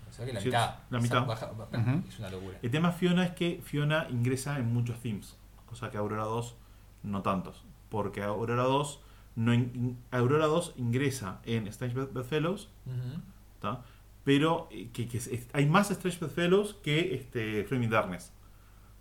[0.10, 0.76] O sea que la mitad.
[0.90, 1.26] la mitad.
[1.26, 2.04] baja- baja- Ujú.
[2.08, 2.58] Es una locura.
[2.62, 6.56] El tema Fiona es que Fiona ingresa en muchos themes, cosa que Aurora 2
[7.04, 9.00] no tantos, porque Aurora 2
[9.36, 13.22] no in- Aurora 2 ingresa en Strange Bed- Bedfellows, Ujú.
[13.60, 13.84] ¿tá?
[14.24, 18.32] pero eh, que, que es- es- hay más Strange Bedfellows que este Flaming Darkness,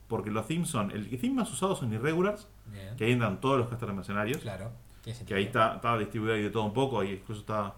[0.09, 2.95] porque los themes son el theme más usado son Irregulars, Bien.
[2.97, 4.73] que ahí entran todos los casters mercenarios, Claro.
[5.05, 5.37] Tiene que sentido.
[5.39, 7.75] ahí está, está distribuido ahí de todo un poco, ahí incluso está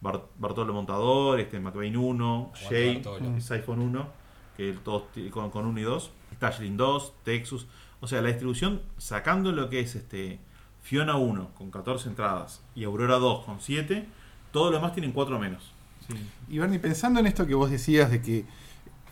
[0.00, 3.36] Bar- Bartolo Montador, este McBain 1, Aguante Shay, Bartolo.
[3.36, 4.08] y Siphon 1,
[4.56, 7.66] que todos con, con 1 y 2, Stashlin 2, Texas.
[8.00, 10.38] O sea, la distribución, sacando lo que es este
[10.82, 14.06] Fiona 1 con 14 entradas y Aurora 2 con 7,
[14.52, 15.72] todos los demás tienen 4 menos.
[16.08, 16.14] Sí.
[16.48, 18.44] Y Bernie, pensando en esto que vos decías de que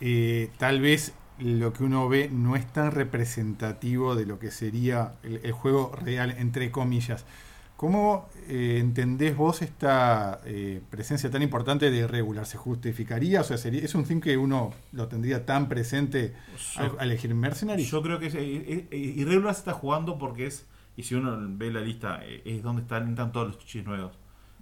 [0.01, 5.13] eh, tal vez lo que uno ve no es tan representativo de lo que sería
[5.23, 7.25] el, el juego real, entre comillas.
[7.79, 12.45] ¿Cómo eh, entendés vos esta eh, presencia tan importante de regular?
[12.45, 13.39] ¿Se justificaría?
[13.39, 16.35] O sea, sería, ¿es un theme que uno lo tendría tan presente
[16.75, 17.89] al, al elegir Mercenaries?
[17.89, 20.65] Yo creo que es, eh, eh, eh, Irregular se está jugando porque es,
[20.97, 24.11] y si uno ve la lista, es donde están, entran todos los chichis nuevos.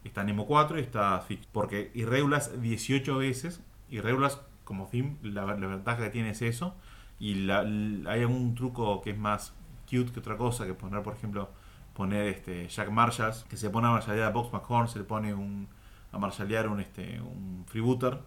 [0.03, 1.47] Está Nemo 4 y está Fix.
[1.51, 6.75] Porque Irregulars 18 veces, Irregulars como theme, la, la ventaja que tiene es eso.
[7.19, 9.53] Y la- la- hay algún truco que es más
[9.89, 11.49] cute que otra cosa, que poner, por ejemplo,
[11.97, 15.33] poner este Jack Marshalls, que se pone a marshalear a Box McHorn, se le pone
[15.33, 15.67] un,
[16.11, 18.19] a marshalear un, este, un freebooter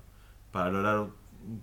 [0.50, 1.06] para lograr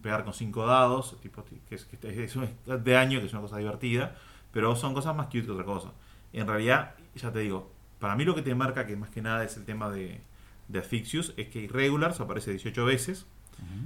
[0.02, 3.42] pegar con 5 dados, tipo, que es, que es un de año, que es una
[3.42, 4.16] cosa divertida,
[4.54, 5.92] pero son cosas más cute que otra cosa.
[6.32, 9.44] En realidad, ya te digo, para mí lo que te marca que más que nada
[9.44, 10.22] es el tema de,
[10.70, 13.28] de Asphyxius, es que Irregulars aparece 18 veces,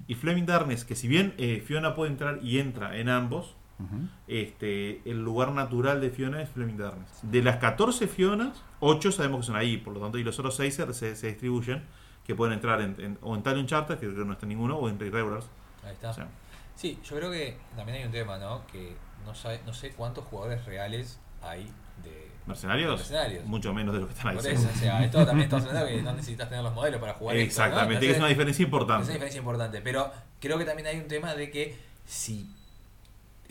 [0.05, 4.07] y Fleming Darkness, que si bien eh, Fiona puede entrar y entra en ambos, Ujú.
[4.27, 7.09] este, el lugar natural de Fiona es Fleming Darkness.
[7.23, 10.55] De las 14 Fionas, 8 sabemos que son ahí, por lo tanto, y los otros
[10.55, 11.83] 6 se, se- distribuyen,
[12.25, 14.77] que pueden entrar en, en- o en Talon Charter, que creo que no está ninguno,
[14.77, 15.45] o en Irregulars.
[15.83, 16.11] Ahí está.
[16.11, 16.27] O sea,
[16.75, 18.65] Sí, yo creo que también hay un tema, ¿no?
[18.67, 21.65] Que no, sabe- no sé cuántos jugadores reales hay
[22.03, 22.97] de ¿Mercenarios?
[22.97, 23.45] Mercenarios.
[23.45, 24.35] Mucho menos de lo que están ahí.
[24.37, 27.13] Por eso, o sea, esto también estamos hablando que no necesitas tener los modelos para
[27.13, 27.65] jugar esto, ¿no?
[27.67, 29.11] Exactamente, que es Entonces, una diferencia es una importante.
[29.11, 29.81] diferencia importante.
[29.81, 32.49] Pero creo que también hay un tema de que si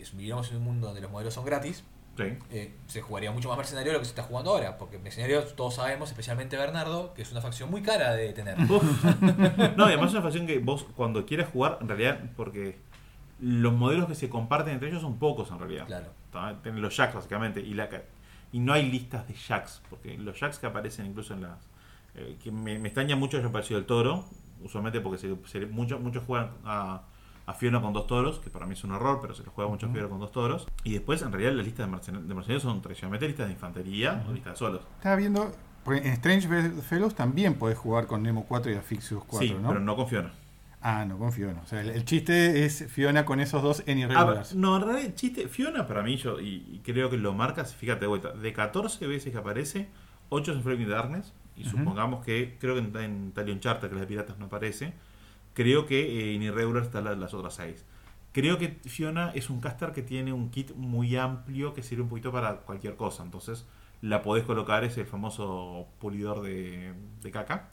[0.01, 1.83] es- en un mundo donde los modelos son gratis,
[2.17, 2.23] Sí.
[2.51, 4.77] eh, se jugaría mucho más mercenario de lo que se está jugando ahora.
[4.77, 8.57] Porque mercenarios todos sabemos, especialmente Bernardo, que es una facción muy cara de tener.
[9.77, 12.77] No, y además es una facción que vos cuando quieras jugar, en realidad, porque
[13.39, 15.85] los modelos que se comparten entre ellos son pocos en realidad.
[15.87, 16.59] Claro.
[16.61, 17.89] Tienen los jacks básicamente y la
[18.53, 21.69] y no hay listas de jacks, porque los jacks que aparecen incluso en las...
[22.15, 24.25] eh, que me, me extraña mucho haya aparecido el toro,
[24.61, 27.03] usualmente porque se, se- muchos, muchos juegan a,
[27.51, 29.69] a Fiona con dos toros, que para mí es un error, pero se lo juega
[29.69, 30.67] mucho a Fiona con dos toros.
[30.83, 34.23] Y después, en realidad, las listas de, mercen- de mercenarios son tradicionalmente listas de infantería
[34.27, 34.81] o listas de solos.
[34.97, 35.51] Estaba viendo,
[35.83, 36.47] porque en Strange
[36.81, 39.67] Fellows también podés jugar con Nemo 4 y Afixius 4, sí, ¿no?
[39.69, 40.31] pero no con Fiona.
[40.83, 41.61] Ah, no, con Fiona.
[41.63, 44.55] O sea, el, el chiste es Fiona con esos dos en Ah, irregulars.
[44.55, 47.75] no, en realidad el chiste, Fiona para mí, yo y, y creo que lo marcas,
[47.75, 49.89] fíjate de vuelta, de 14 veces que aparece,
[50.29, 54.01] 8 en Flaming Darkness, y supongamos que, creo que en, en Talion Charter, que es
[54.01, 54.93] de piratas, no aparece,
[55.53, 57.85] creo que eh, en Irregular están la- las otras 6.
[58.33, 62.09] Creo que Fiona es un caster que tiene un kit muy amplio que sirve un
[62.09, 63.65] poquito para cualquier cosa, entonces
[64.01, 67.69] la podés colocar, es el famoso pulidor de, de caca,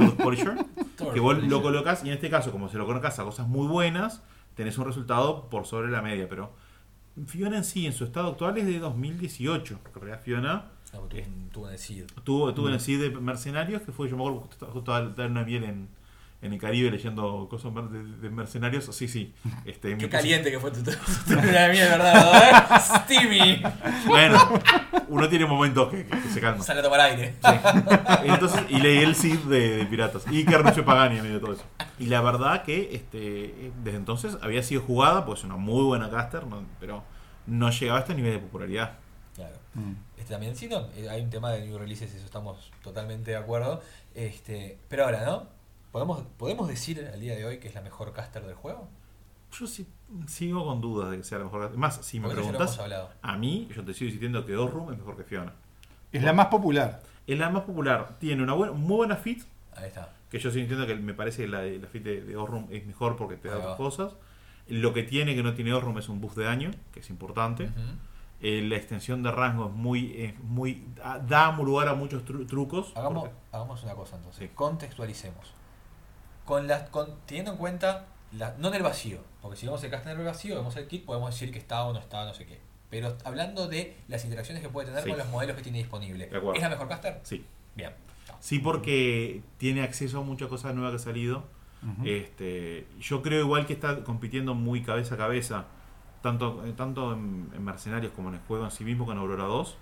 [0.00, 0.54] el Polisher
[1.14, 3.66] que vos lo colocas y en este caso, como se lo colocas a cosas muy
[3.68, 4.22] buenas,
[4.54, 6.28] tenés un resultado por sobre la media.
[6.28, 6.52] Pero
[7.26, 9.78] Fiona en sí, en su estado actual, es de 2018.
[9.82, 12.04] Porque en realidad Fiona No, tuvo, un- tuvo un SID.
[12.24, 15.30] tuvo, tuvo en el CID de Mercenarios, que fue, yo me acuerdo, justo, al dar
[15.30, 15.88] una miel en,
[16.42, 18.84] en el Caribe leyendo cosas de, de mercenarios.
[18.94, 19.32] Sí, sí.
[19.64, 20.96] Este, me Qué puse- caliente que fue tu luna
[21.68, 22.50] de ¿verdad?
[22.50, 22.80] ¿Eh?
[23.04, 23.62] Steamy.
[24.06, 24.38] Bueno,
[25.08, 26.62] uno tiene momentos que, que- que se calma.
[26.64, 27.36] Sale a tomar aire.
[28.24, 30.24] Entonces, y leí el CID de, de Piratas.
[30.30, 31.64] Y que Carlucho Pagani en medio de todo eso.
[31.98, 36.46] Y la verdad que este desde entonces había sido jugada, pues una muy buena caster,
[36.46, 37.04] no- pero
[37.46, 38.94] no llegaba a este nivel de popularidad.
[39.36, 39.56] Claro.
[39.74, 39.92] Mm.
[40.18, 43.36] Este, también, sí, no, eh, hay un tema de new releases, eso estamos totalmente de
[43.36, 43.80] acuerdo.
[44.14, 45.46] Este, pero ahora, ¿no?
[45.92, 48.88] ¿Podemos, ¿Podemos decir al día de hoy que es la mejor caster del juego?
[49.52, 49.86] Yo sí,
[50.26, 51.78] sigo con dudas de que sea la mejor caster.
[51.78, 52.80] Más, si me preguntas,
[53.20, 55.52] a mí, yo te sigo insistiendo que Orrum es mejor que Fiona.
[56.10, 57.02] Es la más popular.
[57.26, 59.42] Es la más popular, tiene una buena, muy buena fit,
[59.76, 60.12] Ahí está.
[60.30, 62.84] que yo sigo insistiendo que me parece que la, la fit de, de Orrum es
[62.86, 64.14] mejor porque te da otras cosas.
[64.68, 67.70] Lo que tiene que no tiene Orrum es un buff de daño, que es importante.
[68.40, 72.46] Eh, la extensión de rango es muy, es muy da- da lugar a muchos tru-
[72.46, 72.92] trucos.
[72.96, 74.48] Hagamos, porque- hagamos una cosa entonces.
[74.48, 74.54] Sí.
[74.54, 75.52] Contextualicemos.
[76.44, 79.90] Con las, con, teniendo en cuenta, la, no en el vacío, porque si vemos el
[79.90, 82.34] caster en el vacío, vemos el kit, podemos decir que está o no está, no
[82.34, 82.58] sé qué.
[82.90, 85.08] Pero hablando de las interacciones que puede tener Sí.
[85.10, 86.28] con los modelos que tiene disponible.
[86.54, 87.20] ¿Es la mejor caster?
[87.22, 87.44] Sí.
[87.74, 87.92] Bien.
[88.40, 91.44] Sí, porque tiene acceso a muchas cosas nuevas que ha salido.
[92.04, 95.64] Este, yo creo igual que está compitiendo muy cabeza a cabeza,
[96.22, 99.44] tanto, eh, tanto en, en Mercenarios como en el juego en sí mismo con Aurora
[99.44, 99.76] 2.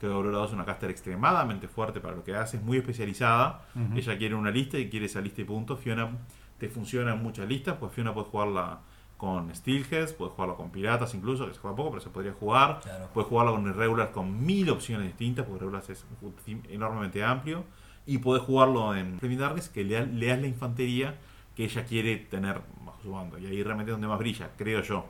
[0.00, 3.66] Que Aurora 2 es una caster extremadamente fuerte para lo que hace, es muy especializada.
[3.94, 5.76] Ella quiere una lista y quiere esa lista y punto.
[5.76, 6.10] Fiona
[6.58, 8.80] te funciona en muchas listas, pues Fiona puede jugarla
[9.16, 12.80] con Steelheads, puede jugarla con Piratas incluso, que se juega poco, pero se podría jugar.
[12.80, 13.08] Claro.
[13.12, 17.64] Puedes jugarlo con Irregulars con mil opciones distintas, porque Irregulars es un team enormemente amplio.
[18.06, 21.18] Y puedes jugarlo en Flaming Darkness, que le, le das la infantería
[21.54, 23.38] que ella quiere tener bajo su bando.
[23.38, 25.04] Y ahí realmente es donde más brilla, creo yo.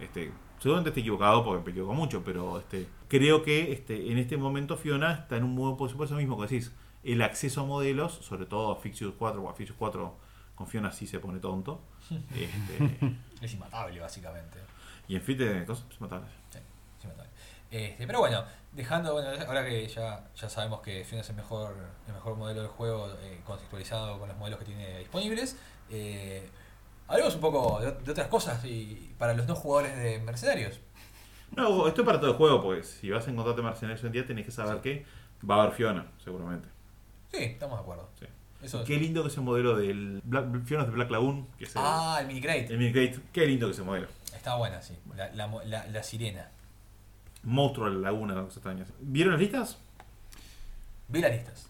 [0.00, 0.32] Este,
[0.64, 4.78] seguramente estoy equivocado porque me equivoco mucho, pero este, creo que este, en este momento
[4.78, 6.72] Fiona está en un modo, por eso mismo que decís,
[7.02, 10.16] el acceso a modelos, sobre todo a Fixus 4, o a Fixus 4
[10.54, 11.82] con Fiona sí se pone tonto.
[12.34, 14.58] Este, Es inmatable, básicamente.
[15.06, 16.28] y en cosas, es matable.
[16.48, 16.58] Sí,
[16.98, 17.30] es inmatable.
[17.70, 21.76] Este, pero bueno, dejando, bueno, ahora que ya, ya sabemos que Fiona es el mejor,
[22.06, 25.58] el mejor modelo del juego eh, contextualizado con los modelos que tiene disponibles,
[25.90, 26.48] eh,
[27.08, 30.80] hablemos un poco de, de otras cosas y para los no jugadores de Mercenarios.
[31.56, 34.12] No, esto es para todo el juego, porque si vas a encontrarte mercenarios hoy en
[34.12, 34.80] día tenés que saber Sí.
[34.82, 35.06] que
[35.48, 36.68] va a haber Fiona, seguramente.
[37.32, 38.08] Sí, estamos de acuerdo.
[38.18, 38.26] Sí.
[38.62, 38.86] Eso es.
[38.86, 41.82] Qué lindo que es el modelo del Black, Fiona de Black Lagoon, que es el,
[41.84, 42.66] Ah, el mini crate.
[42.66, 43.20] el Minicrate.
[43.32, 44.08] Qué lindo que es ese modelo.
[44.34, 44.96] Está buena, sí.
[45.14, 46.50] La, la, la- la sirena.
[47.42, 48.86] Monstruo de la laguna, cosa extraña.
[49.00, 49.78] ¿Vieron las listas?
[51.08, 51.68] Vi las listas.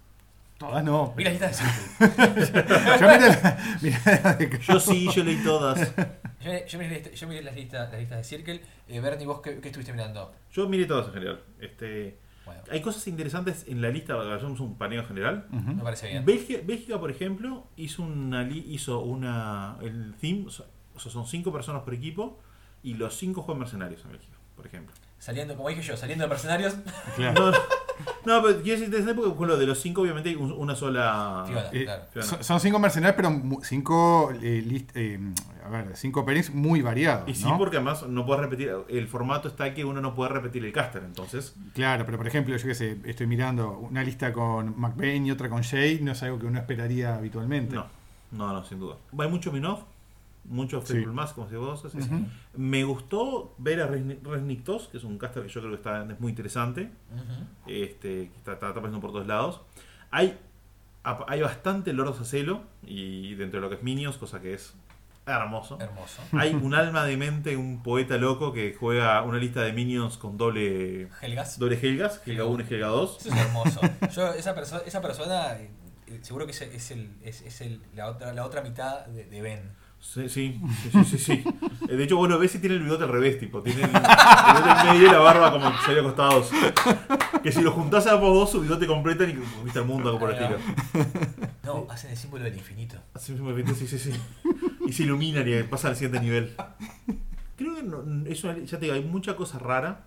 [0.58, 1.12] Todas no.
[1.16, 2.98] Vi las listas de Circle.
[3.00, 5.92] Yo miré la- miré la de- Yo sí, yo leí todas.
[6.40, 8.60] Yo, yo miré, lista- yo miré las, listas, las listas de Circle.
[8.88, 10.32] Eh, Bernie, ¿vos qué, qué estuviste mirando?
[10.52, 11.42] Yo miré todas en general.
[11.60, 15.46] Este, Bueno, hay cosas interesantes en la lista, hagamos un paneo general.
[15.50, 16.24] Me parece bien.
[16.24, 21.52] Bélgica, Bélgica, por ejemplo, hizo una li- hizo una el theme, o sea, son cinco
[21.52, 22.38] personas por equipo
[22.82, 24.94] y los cinco juegan mercenarios en Bélgica, por ejemplo.
[25.18, 26.74] Saliendo, como dije yo, saliendo de Mercenarios.
[27.16, 27.50] Claro.
[27.50, 27.56] No,
[28.26, 30.74] No, pero quiero decir interesante porque con lo de los cinco, obviamente, hay un- una
[30.74, 31.44] sola.
[31.46, 32.02] Fiona, Eh, claro.
[32.10, 32.26] Fiona.
[32.28, 35.18] son, son cinco mercenarios, pero mu- cinco, eh, list- eh,
[35.64, 37.28] a ver, cinco pairings muy variados.
[37.28, 37.58] Y sí, ¿no?
[37.58, 38.72] porque además no puedes repetir.
[38.88, 41.54] El formato está que uno no puede repetir el caster, entonces.
[41.74, 45.48] Claro, pero por ejemplo, yo qué sé, estoy mirando una lista con McBain y otra
[45.50, 47.74] con Shay, no es algo que uno esperaría habitualmente.
[47.76, 47.86] No,
[48.32, 48.96] no, no, sin duda.
[49.18, 49.80] Hay mucho Minov,
[50.44, 50.92] mucho Sí.
[50.94, 52.04] Faithful Mask, como si vos haces.
[52.06, 52.26] Ujú.
[52.56, 55.76] Me gustó ver a Resni- Resnick 2, que es un caster que yo creo que
[55.76, 56.90] está, es muy interesante.
[57.66, 59.60] Este, que está, está apareciendo por todos lados.
[60.10, 60.38] Hay,
[61.02, 64.74] hay bastante Lord of Acelo y dentro de lo que es Minions, cosa que es
[65.26, 65.78] hermoso.
[65.80, 66.22] Hermoso.
[66.32, 70.36] Hay un alma de mente, un poeta loco que juega una lista de Minions con
[70.36, 71.58] doble, Helgas.
[71.58, 73.18] doble Helgas, Helga 1 y Helga 2.
[73.26, 73.80] Eso es hermoso.
[74.14, 75.70] Yo, esa, perso- esa persona, eh,
[76.08, 79.24] eh, seguro que es, es, el, es, es el, la, otra, la otra mitad de,
[79.24, 79.72] de Ben.
[80.06, 80.60] Sí, sí,
[80.92, 81.44] sí, sí, sí.
[81.88, 83.60] Eh, De hecho, vos lo ves y tiene el bigote al revés, tipo.
[83.62, 86.50] Tiene el, el bigote en medio y la barba como que salió acostados.
[87.42, 90.20] Que si lo juntás a ambos dos, su bigote completan y conquista el mundo, algo
[90.20, 90.58] por el estilo.
[91.64, 92.96] No, hacen el símbolo del infinito.
[93.12, 94.18] Así mismo de repente, sí, sí, sí.
[94.86, 96.54] Y se iluminan y pasa al siguiente nivel.
[97.56, 100.06] Creo que no, es una- ya te digo, hay mucha cosa rara.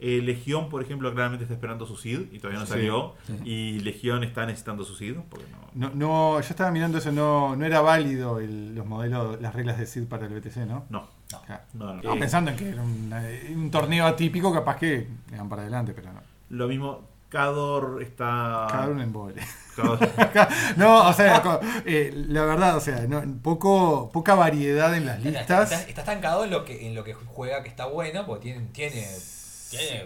[0.00, 3.14] Eh, Legión, por ejemplo, claramente está esperando su seed y todavía no salió.
[3.26, 3.38] sí.
[3.44, 5.16] Y Legión está necesitando su seed.
[5.30, 9.40] Porque no, No, no, yo estaba mirando eso, no, no era válido el- los modelos,
[9.40, 10.84] las reglas de SID para el BTC, ¿no?
[10.90, 11.08] no,
[11.46, 11.62] Claro.
[11.74, 11.96] no, no.
[11.96, 13.12] Estaba Eh, pensando en que era un,
[13.56, 16.20] un torneo atípico, capaz que le dan para adelante, pero no.
[16.50, 18.66] Lo mismo, Cador está.
[18.70, 19.42] Cada uno en vole.
[19.76, 19.98] Cador-
[20.76, 21.42] No, o sea,
[21.84, 25.72] eh, la verdad, o sea, no, poco, poca variedad en las Está, listas.
[25.72, 28.66] está- está estancado en lo que en lo que juega que está bueno, porque tiene,
[28.72, 29.04] tiene,
[29.78, 30.04] tiene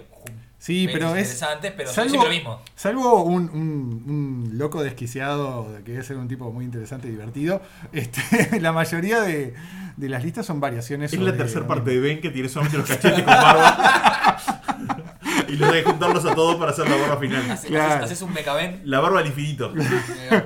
[0.61, 1.19] Sí, pelis pero es.
[1.29, 2.63] interesantes, pero son salvo, siempre lo mismo.
[2.75, 4.03] salvo un, un-
[4.51, 8.21] un loco desquiciado que debe ser un tipo muy interesante y divertido, este,
[8.61, 9.55] la mayoría de,
[9.97, 11.13] de las listas son variaciones.
[11.13, 14.37] es la tercera parte de Ben que tiene solamente los cachetes con barba.
[15.49, 17.51] y los de juntarlos a todos para hacer la barba final.
[17.51, 17.93] Haces, Claro.
[17.95, 18.83] haces- haces un mecaben.
[18.85, 19.73] La barba al infinito.
[20.31, 20.43] eh,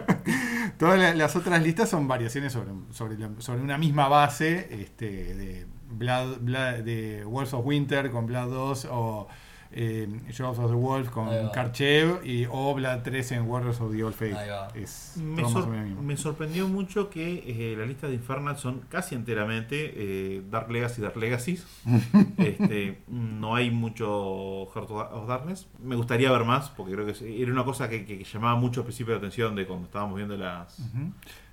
[0.79, 5.07] Todas la- las otras listas son variaciones sobre, sobre, la- sobre una misma base este,
[5.35, 9.29] de, Blood, Blood- de Wolves of Winter con Blood 2 o
[9.75, 11.29] eh, Jaws of the Wolf con.
[11.51, 14.35] Karchev y, o Blood 3 en Warriors of the Old Faith.
[14.75, 15.69] Es Me, sor-
[16.03, 21.01] me sorprendió mucho que eh, la lista de Infernal son casi enteramente eh, Dark Legacy
[21.01, 21.67] Dark Legacies.
[22.37, 25.67] este, no hay mucho Heart of Darkness.
[25.83, 28.81] Me gustaría ver más, porque creo que era una cosa que, que- que llamaba mucho
[28.81, 30.77] al principio de atención de cuando estábamos viendo las.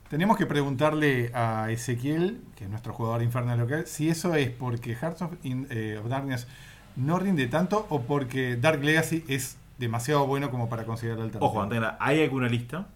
[0.10, 4.96] Tenemos que preguntarle a Ezequiel, que es nuestro jugador infernal local, si eso es porque
[4.96, 6.48] Hearts of, In- eh, of Darkness
[6.96, 11.46] no rinde tanto o porque Dark Legacy es demasiado bueno como para considerar alternativa.
[11.46, 12.88] Ojo, antena, hay alguna lista.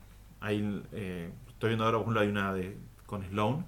[0.41, 3.65] Hay, eh, estoy viendo ahora, por ejemplo, hay una de con Sloan,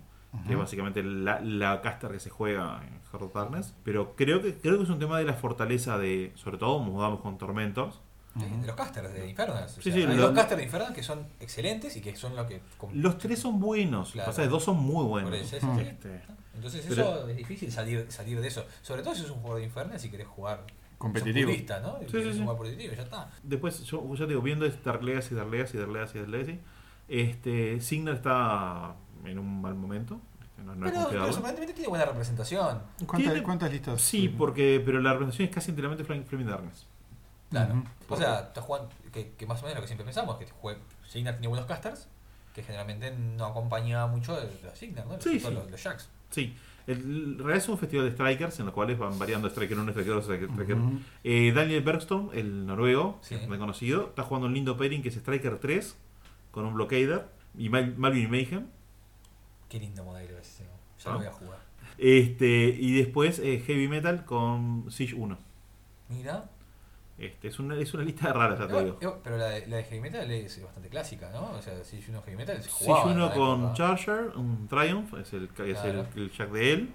[0.47, 3.75] que es básicamente la, la caster que se juega en Heart of Darkness.
[3.85, 6.91] Pero creo que, creo que es un tema de la fortaleza de, sobre todo, como
[6.93, 8.01] jugamos con Tormentos.
[8.35, 9.71] De, de los casters de Infernals.
[9.77, 12.15] O Sí, sea, sí, hay lo- dos casters de Infernals que son excelentes y que
[12.15, 12.61] son lo que.
[12.93, 14.25] Los tres son buenos, Claro.
[14.27, 15.29] lo que pasa es que dos son muy buenos.
[15.31, 15.81] Por eso, sí, sí.
[15.81, 16.21] Este,
[16.53, 18.65] Entonces Pero- eso es difícil salir, salir de eso.
[18.81, 20.63] Sobre todo si sos un jugador de Infernals y querés jugar
[20.97, 21.49] Competitivo.
[21.49, 21.97] purista, ¿no?
[22.01, 22.39] Y Sí, sí, sí.
[22.39, 23.29] jugar competitivo, ya está.
[23.43, 26.59] Después, yo ya te digo, viendo es Dark Legacy, Dark Legacy, Dark Legacy, Dark Legacy,
[27.07, 28.95] Este, Signar está
[29.25, 30.19] en un mal momento.
[30.41, 32.81] este, No, no es pero, pero sorprendentemente tiene buena representación.
[33.05, 34.01] ¿Cuántas, Tiene- cuántas listas?
[34.01, 36.87] Sí, porque, pero la representación es casi enteramente Flaming Darkness.
[37.63, 37.83] Claro.
[38.09, 40.47] O sea, estás jugando, que, que más o menos lo que siempre pensamos, que
[41.07, 42.07] Signar tiene buenos casters,
[42.53, 45.19] que generalmente no acompañaba mucho de los Signar, ¿no?
[45.21, 45.51] Sí, sí.
[45.51, 46.09] Los, los Jacks.
[46.29, 46.55] Sí,
[46.87, 50.13] el, realidad es un festival de strikers en los cuales van variando striker 1, striker
[50.13, 50.75] 2, striker, striker.
[50.77, 50.99] Ujú.
[51.23, 53.35] Eh, Daniel Bergstrom, el noruego, Sí.
[53.37, 55.95] reconocido, está jugando un lindo pairing que es striker 3
[56.51, 57.25] con un blockader
[57.57, 58.67] y Mal- Malvin y Mayhem.
[59.69, 60.63] Qué lindo modelo ese.
[61.03, 61.59] Ya lo voy a jugar.
[61.97, 65.37] Este, y después eh, Heavy Metal con Siege 1.
[66.09, 66.49] Mira.
[67.17, 68.97] Este, es, una, es una lista rara, ya te digo.
[68.99, 71.51] Igual- Pero la de, la de Heavy Metal es bastante clásica, ¿no?
[71.51, 73.11] O sea, si uno Heavy Metal se jugaba.
[73.11, 73.73] en 1 la con época.
[73.73, 76.05] Charger, un Triumph, es el, es el, Claro.
[76.15, 76.89] el Jack de él.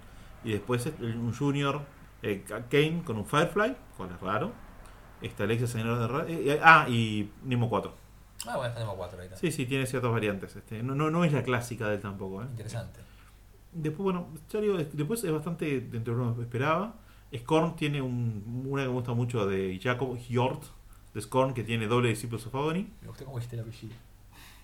[0.45, 1.81] Y después es el- un Junior
[2.23, 4.53] eh, Kane con un Firefly, cual es raro.
[5.23, 7.95] Está Alexia Señor de Ra- eh, eh, Ah, y Nemo 4.
[8.47, 9.37] Ah, bueno, tenemos cuatro ahí está.
[9.37, 10.55] Sí, sí, tiene ciertas variantes.
[10.57, 12.43] Este, no, no, no es la clásica de él tampoco.
[12.43, 12.47] ¿eh?
[12.51, 13.01] Interesante.
[13.73, 16.95] Después, bueno, ya digo, es- después es bastante dentro de lo que esperaba.
[17.37, 20.63] Scorn tiene un, una que me gusta mucho de Jacob Hjort,
[21.15, 22.89] de Scorn, que tiene doble Disciples of Agony.
[23.03, 23.95] Me gustó cómo dijiste el apellido.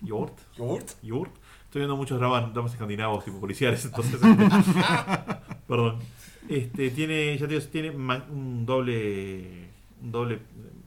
[0.05, 0.37] Hjort.
[0.57, 0.89] ¿Yogurt?
[1.01, 1.31] Hjort.
[1.65, 4.19] Estoy viendo muchos dramas, dramas escandinavos, tipo policiales, entonces.
[5.67, 5.99] perdón.
[6.49, 9.67] Este, tiene, ya te digo, tiene un doble.
[10.01, 10.39] Un doble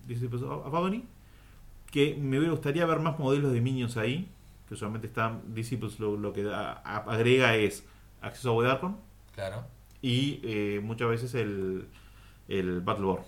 [0.07, 1.05] Disciples of Agony.
[1.91, 4.29] Que me gustaría ver más modelos de minions ahí.
[4.69, 5.43] Que usualmente están.
[5.55, 6.73] Disciples lo, lo que a-
[7.07, 7.85] agrega es
[8.23, 8.97] acceso a Wedarkon.
[9.35, 9.65] Claro.
[10.03, 11.89] Y eh, muchas veces el,
[12.49, 13.21] el Battle War.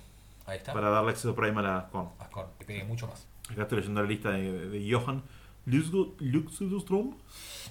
[0.44, 0.72] Ahí está.
[0.72, 2.08] para darle acceso Prime a la Scorn.
[2.18, 3.28] Ascorn, que pegue mucho más.
[3.50, 5.22] Acá estoy leyendo la lista de, de Johan
[5.66, 7.14] Luxustrom,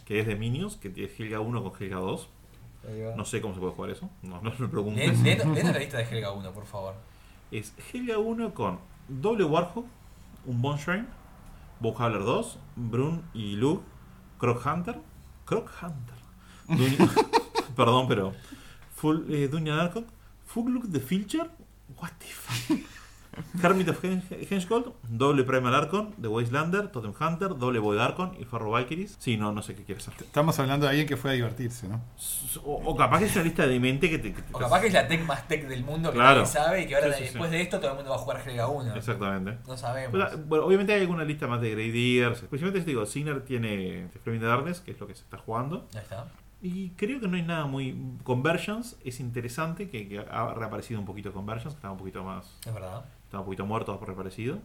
[0.05, 2.29] que es de Minions, que tiene Helga 1 con Helga 2.
[3.15, 5.19] No sé cómo se puede jugar eso, no, no me preguntes.
[5.21, 5.39] Leen
[5.73, 6.95] la lista de Helga 1, por favor.
[7.51, 9.85] Es Helga 1 con doble Warhawk,
[10.45, 11.05] un Bonshrine,
[11.79, 13.83] Bowhowler 2, Brun y Luke,
[14.39, 14.99] Croc Hunter,
[15.45, 16.15] Croc Hunter,
[17.75, 18.33] perdón, pero
[19.01, 20.05] Full eh, Dunya Darkon,
[20.45, 21.49] Full Look the Filcher,
[21.99, 22.79] what the fuck.
[23.63, 28.43] Hermit of Hen- Henchgold, doble Primal Archon, The Wastelander, Totem Hunter, doble Void Archon y
[28.43, 29.15] Farro Valkyries.
[29.19, 30.23] Sí, no, no sé qué quieres hacer.
[30.23, 32.01] Estamos hablando de alguien que fue a divertirse, ¿no?
[32.65, 34.33] O, o capaz que es una lista de mente que te.
[34.33, 36.41] que te- O capaz que es la tech más tech del mundo que Claro.
[36.41, 37.55] nadie sabe y que ahora Sí, sí, después sí.
[37.55, 38.95] de esto todo el mundo va a jugar Helga 1.
[38.97, 39.57] Exactamente.
[39.65, 40.11] No sabemos.
[40.11, 42.43] Bueno, bueno, obviamente hay alguna lista más de Gradiers.
[42.43, 45.87] Especialmente, te digo, Sinner tiene Flaming Darkness, que es lo que se está jugando.
[45.93, 46.27] Ahí está.
[46.61, 47.97] Y creo que no hay nada muy.
[48.23, 52.57] Conversions es interesante, que, que ha reaparecido un poquito Conversions, que estaba un poquito más.
[52.65, 53.05] Es verdad.
[53.25, 54.59] Estaba un poquito muerto, ha reaparecido.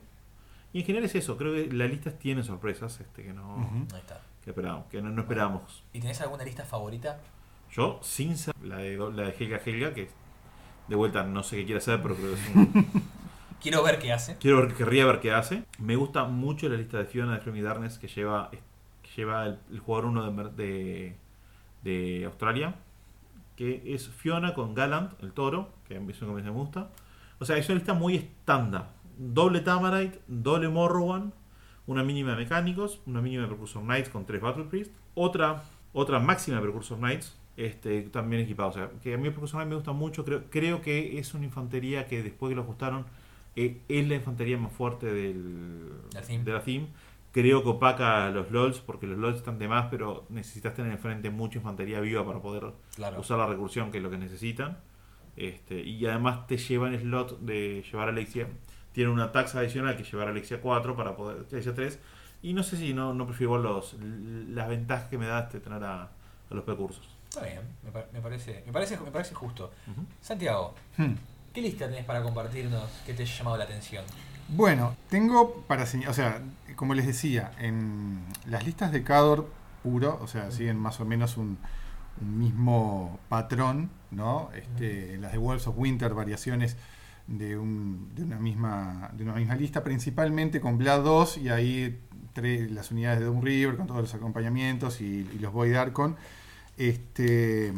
[0.73, 3.57] Y en general es eso, creo que las listas tienen sorpresas este, que no.
[3.95, 4.21] Ahí está.
[4.45, 5.83] que, esperábamos, que no, no esperábamos.
[5.95, 7.19] ¿Y tenés alguna lista favorita?
[7.73, 10.11] Yo, sin ser la de, la de Helga Helga, que
[10.89, 12.87] de vuelta no sé qué quiere hacer, pero creo que es un,
[13.63, 14.37] Quiero ver qué hace.
[14.37, 15.65] Quiero ver, querría ver qué hace.
[15.79, 19.59] Me gusta mucho la lista de Fiona de Flaming Darkness que lleva, que lleva el,
[19.71, 21.17] el jugador 1 de, Mer- de,
[21.87, 22.75] de Australia.
[23.57, 26.91] Que es Fiona con Gallant, el toro, que a mí es una que me gusta.
[27.39, 28.91] O sea, es una lista muy estándar.
[29.17, 31.33] Doble Tamarite, doble Morrowan,
[31.87, 35.63] una mínima de mecánicos, una mínima de Precursor Knights con tres Battle Priest, otra,
[35.95, 38.69] otra máxima de Precursor Knights, este, también equipado.
[38.69, 40.23] O sea, que a mí el Precursor Knight me gusta mucho.
[40.23, 43.07] Creo, creo que es una infantería que después que lo ajustaron
[43.55, 46.89] eh, es la infantería más fuerte del, de la theme.
[47.37, 50.91] Creo que opaca a los LOLs porque los LOLs están de más, pero necesitas tener
[50.91, 53.21] enfrente mucha infantería viva para poder Claro.
[53.21, 54.79] usar la recursión, que es lo que necesitan.
[55.37, 58.49] Este, y además te llevan el slot de llevar a Alexia.
[58.93, 61.45] Tiene una taxa adicional que llevar a Alexia 4 para poder.
[61.53, 61.99] Alexia 3.
[62.41, 65.85] Y no sé si no, no prefiero los, las ventajas que me da este tener
[65.85, 66.09] a, a
[66.55, 67.07] los recursos.
[67.29, 69.71] Está bien, me, me parece, me, parece, me parece justo.
[70.23, 71.13] Santiago, Hmm.
[71.53, 74.05] ¿qué lista tenés para compartirnos que te haya llamado la atención?
[74.49, 76.43] Bueno, tengo para señalar, o sea,
[76.77, 79.51] como les decía, en las listas de Cador
[79.83, 81.59] puro, o sea, siguen más o menos un,
[82.19, 84.49] mismo patrón, ¿no?
[84.55, 86.79] Este, las de Wolves of Winter, variaciones
[87.27, 92.01] de, un- de una misma de una misma lista, principalmente con Blood 2 y ahí
[92.71, 96.17] las unidades de Doom River con todos los acompañamientos y, y los Void Archon.
[96.79, 97.73] Este,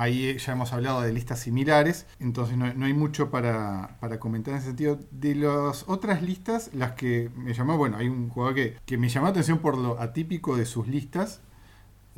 [0.00, 4.52] ahí ya hemos hablado de listas similares, entonces no, no hay mucho para, para comentar
[4.54, 4.98] en ese sentido.
[5.10, 9.08] De las otras listas, las que me llamó, bueno, hay un jugador que, que me
[9.08, 11.40] llamó la atención por lo atípico de sus listas.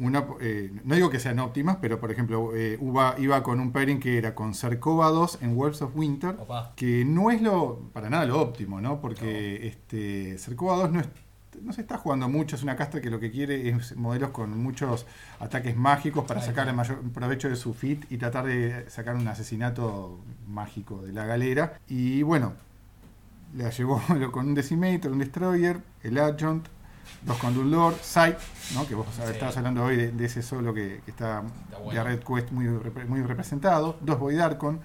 [0.01, 3.73] Una, eh, no digo que sean óptimas, pero por ejemplo, eh, iba, iba con un
[3.73, 6.73] pairing que era con Cercova 2 en Wolves of Winter, Opa.
[6.77, 9.01] que no es lo para nada lo óptimo, ¿no?
[9.01, 11.09] Porque este Cercova 2 no, es-
[11.63, 14.57] no se está jugando mucho, es una casta que lo que quiere es modelos con
[14.63, 15.07] muchos
[15.41, 19.27] ataques mágicos para sacar el mayor provecho de su fit y tratar de sacar un
[19.29, 21.79] asesinato mágico de la galera.
[21.89, 22.53] Y bueno,
[23.57, 24.01] la llevó
[24.33, 26.67] con un Decimator, un Destroyer, el Adjunt,
[27.23, 28.37] dos con Lord, Sight,
[28.75, 28.87] ¿no?
[28.87, 29.23] que vos Sí.
[29.33, 32.05] estabas hablando hoy de, de ese solo que, que está, Está bueno.
[32.05, 32.67] de Red Quest muy,
[33.09, 34.81] muy representado, dos Void Archon,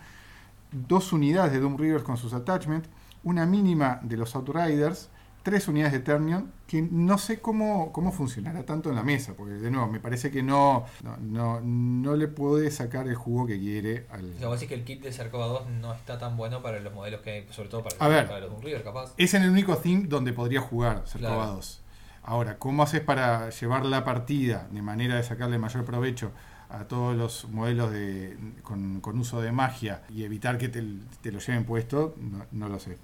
[0.72, 2.88] dos unidades de Doom Rivers con sus attachments,
[3.24, 5.10] una mínima de los Outriders,
[5.44, 9.54] tres unidades de Ternion, que no sé cómo, cómo funcionará tanto en la mesa, porque
[9.54, 13.60] de nuevo, me parece que no, no, no, no le puede sacar el jugo que
[13.60, 14.34] quiere al...
[14.36, 16.80] O sea, vos decís que el kit de Cercova 2 no está tan bueno para
[16.80, 18.28] los modelos que hay, sobre todo para, A ver.
[18.28, 19.14] para los River, capaz.
[19.18, 21.54] Es en el único theme donde podría jugar Cercova Claro.
[21.56, 21.82] 2.
[22.24, 26.32] Ahora, ¿cómo haces para llevar la partida de manera de sacarle mayor provecho
[26.70, 30.82] a todos los modelos de, con, con uso de magia y evitar que te,
[31.22, 32.16] te lo lleven puesto?
[32.18, 32.98] No, no lo sé.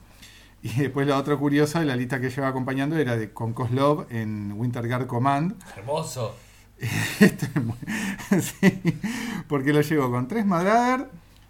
[0.64, 4.52] Y después la otra curiosa, la lista que lleva acompañando era de con Koslov en
[4.54, 5.56] Winter Guard Command.
[5.78, 6.36] Hermoso.
[7.20, 7.76] Esto es muy-
[8.42, 8.98] sí,
[9.48, 11.10] porque lo llevo con tres Madrader,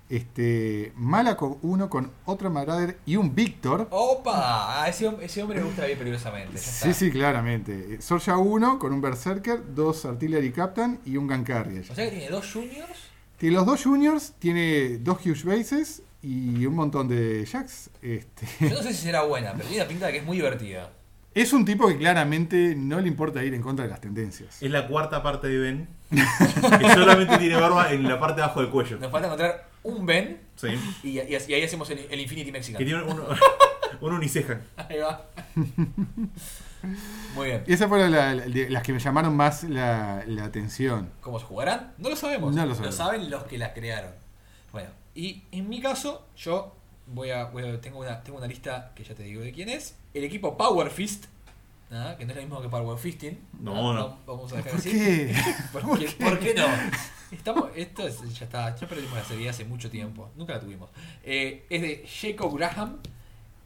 [0.09, 3.87] este, Malaco uno con otra Madrader y un Victor.
[3.91, 4.83] ¡Opa!
[4.83, 6.53] A ese, ese hombre le gusta bien peligrosamente.
[6.55, 6.93] Ya Sí, está.
[6.93, 8.01] sí, claramente.
[8.01, 11.85] Sorja 1 con un Berserker, dos Artillery Captain y un Gun Carrier.
[11.91, 13.09] O sea que tiene dos juniors.
[13.37, 17.89] Que los dos Juniors tiene dos Huge Bases y un montón de Jacks.
[18.01, 20.37] Este, Yo no sé si será buena, pero tiene la pinta de que es muy
[20.37, 20.89] divertida.
[21.33, 24.61] es un tipo que claramente no le importa ir en contra de las tendencias.
[24.61, 28.61] Es la cuarta parte de Ben, que solamente tiene barba en la parte de abajo
[28.61, 28.97] del cuello.
[28.99, 30.67] Nos falta encontrar un Ben Sí.
[31.03, 32.83] y, y- y ahí hacemos el, el Infinity Que Mexican.
[32.83, 33.23] tiene un,
[34.01, 34.59] un uniceja.
[34.75, 35.25] Ahí va.
[37.35, 37.63] Muy bien.
[37.67, 41.09] Y esas fueron la- la- de- las que me llamaron más la, la atención.
[41.21, 41.93] ¿Cómo se jugarán?
[41.97, 42.53] No lo sabemos.
[42.55, 42.95] No lo sabemos.
[42.95, 44.11] saben los que las crearon.
[45.19, 46.73] Y en mi caso, yo
[47.07, 49.67] voy a, voy a- tengo, una, tengo una lista que ya te digo de quién
[49.67, 49.97] es.
[50.13, 51.25] El equipo Power Fist,
[51.91, 52.15] ¿ah?
[52.17, 53.37] que no es lo mismo que Power Fisting.
[53.59, 53.93] No, ¿ah?
[53.95, 54.07] no.
[54.09, 54.91] Va- Vamos a dejar ¿Por así.
[54.91, 55.35] qué?
[55.73, 56.65] ¿Por, qué, por qué no?
[57.31, 60.89] Estamos, esto es- ya está, ya perdimos la serie hace mucho tiempo, nunca la tuvimos.
[61.23, 62.99] Eh, es de Jacob Graham,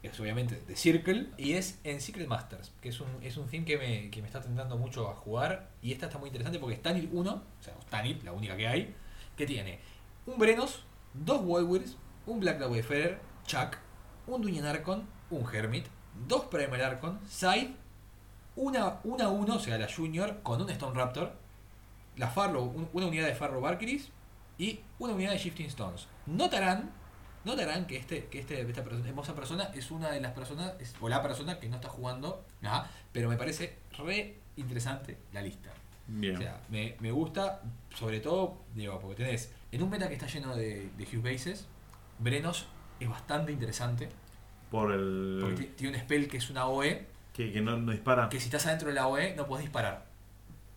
[0.01, 3.63] es obviamente de Circle, y es en Secret Masters, que es un, es un theme
[3.65, 5.69] que me, que me está tentando mucho a jugar.
[5.83, 8.67] Y esta está muy interesante porque es Tanil 1, o sea, Tanil, la única que
[8.67, 8.93] hay,
[9.37, 9.79] que tiene
[10.25, 10.83] un Brenos,
[11.13, 13.77] dos Wildwills, un Black Dog Wayfarer, Chuck,
[14.27, 15.87] un Dungeon Archon, un Hermit,
[16.27, 17.75] dos Primal Archon, Side,
[18.55, 21.33] una 1 1, o sea, la Junior, con un Stone Raptor,
[22.17, 24.09] la Farrow, un- una unidad de Farrow Valkyries
[24.57, 26.07] y una unidad de Shifting Stones.
[26.27, 26.91] Notarán,
[27.43, 31.09] notarán que este, que este, esta persona, hermosa persona es una de las personas, o
[31.09, 32.87] la persona que no está jugando, ¿ah?
[33.11, 35.69] pero me parece re interesante la lista.
[36.07, 36.35] Bien.
[36.35, 37.61] O sea, me, me gusta,
[37.95, 41.65] sobre todo, digo, porque tenés, en un meta que está lleno de, de Hugh Bases,
[42.19, 42.65] Brenos
[42.99, 44.09] es bastante interesante,
[44.69, 45.37] Por el.
[45.41, 48.29] porque ti- tiene un spell que es una OE, Que, que no, no dispara.
[48.29, 50.05] que si estás adentro de la OE no podés disparar.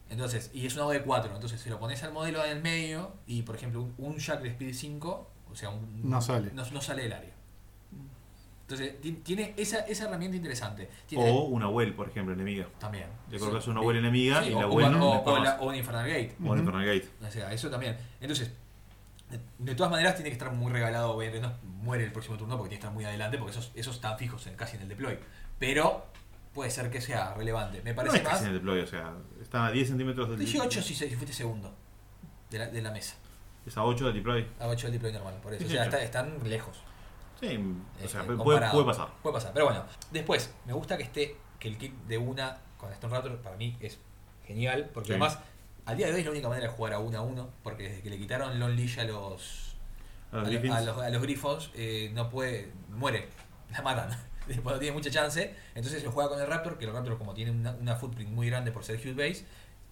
[0.09, 3.13] Entonces, y es una OE 4, entonces se lo pones al modelo en el medio
[3.27, 6.53] y por ejemplo un, un Jack de Speed 5, o sea, un- No sale.
[6.55, 7.33] No, no sale del área.
[8.69, 10.89] Entonces, ti- tiene esa, esa herramienta interesante.
[11.07, 12.67] Tiene, O una well, por ejemplo, enemiga.
[12.81, 13.07] también.
[13.31, 13.71] Yo creo Sí.
[13.71, 15.75] una well enemiga Sí, y o, la o- well o- no o la- o un
[15.77, 16.35] Infernal Gate.
[16.45, 17.09] O el Infernal Gate.
[17.25, 17.97] O sea, eso también.
[18.21, 18.51] Entonces,
[19.59, 21.13] de, todas maneras tiene que estar muy regalado.
[21.13, 23.95] Obviamente no muere el próximo turno porque tiene que estar muy adelante porque esos, esos
[23.97, 25.17] están fijos en, casi en el deploy.
[25.61, 26.07] Pero
[26.53, 27.83] puede ser que sea relevante.
[27.83, 28.41] Me No parece es más.
[28.41, 31.73] en el deploy, o sea, está a 10 centímetros del 18 si, fuiste segundo
[32.51, 33.15] de la, de la mesa.
[33.65, 34.47] Es a 8 del deploy.
[34.59, 35.65] A 8 el deploy normal, por eso.
[35.65, 35.75] O 18.
[35.75, 36.79] sea, está- están lejos.
[37.41, 37.59] Sí,
[38.05, 39.09] o sea, eh, puede, puede pasar.
[39.23, 39.53] Puede pasar.
[39.53, 43.37] Pero bueno, después, me gusta que esté, que el kit de una con Stone Raptor
[43.39, 43.99] para mí es
[44.47, 44.91] genial.
[44.95, 45.13] Porque Sí.
[45.13, 45.39] además,
[45.85, 47.51] al día de hoy es la única manera de jugar a una a uno.
[47.63, 49.77] Porque desde que le quitaron Lone Leash a los
[50.33, 53.29] A los a, los, a los Griffons, eh, no puede, muere,
[53.71, 54.09] la matan.
[54.47, 55.55] Después no tiene mucha chance.
[55.75, 58.49] Entonces se juega con el Raptor, que el Raptor, como tiene una, una footprint muy
[58.49, 59.45] grande por ser Huge Base,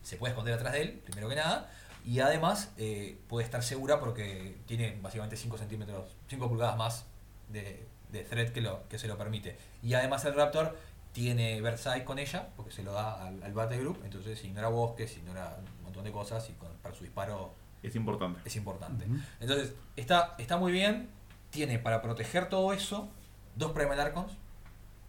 [0.02, 1.70] se puede esconder atrás de él, primero que nada.
[2.04, 7.06] Y además eh, puede estar segura porque tiene básicamente 5 centímetros, 5 pulgadas más
[7.48, 9.56] de, de thread que, lo, que se lo permite.
[9.82, 10.76] Y además el Raptor
[11.12, 15.16] tiene Versailles con ella, porque se lo da al, al Battle Group, entonces ignora bosques,
[15.16, 18.40] ignora un montón de cosas y con, para su disparo Es importante.
[18.44, 19.06] es importante.
[19.40, 21.08] Entonces, está, está muy bien.
[21.50, 23.08] Tiene para proteger todo eso
[23.54, 24.32] dos Primal Archons.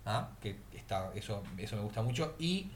[0.05, 0.29] ¿ah?
[0.41, 2.35] Que está, eso, eso me gusta mucho.
[2.37, 2.69] Y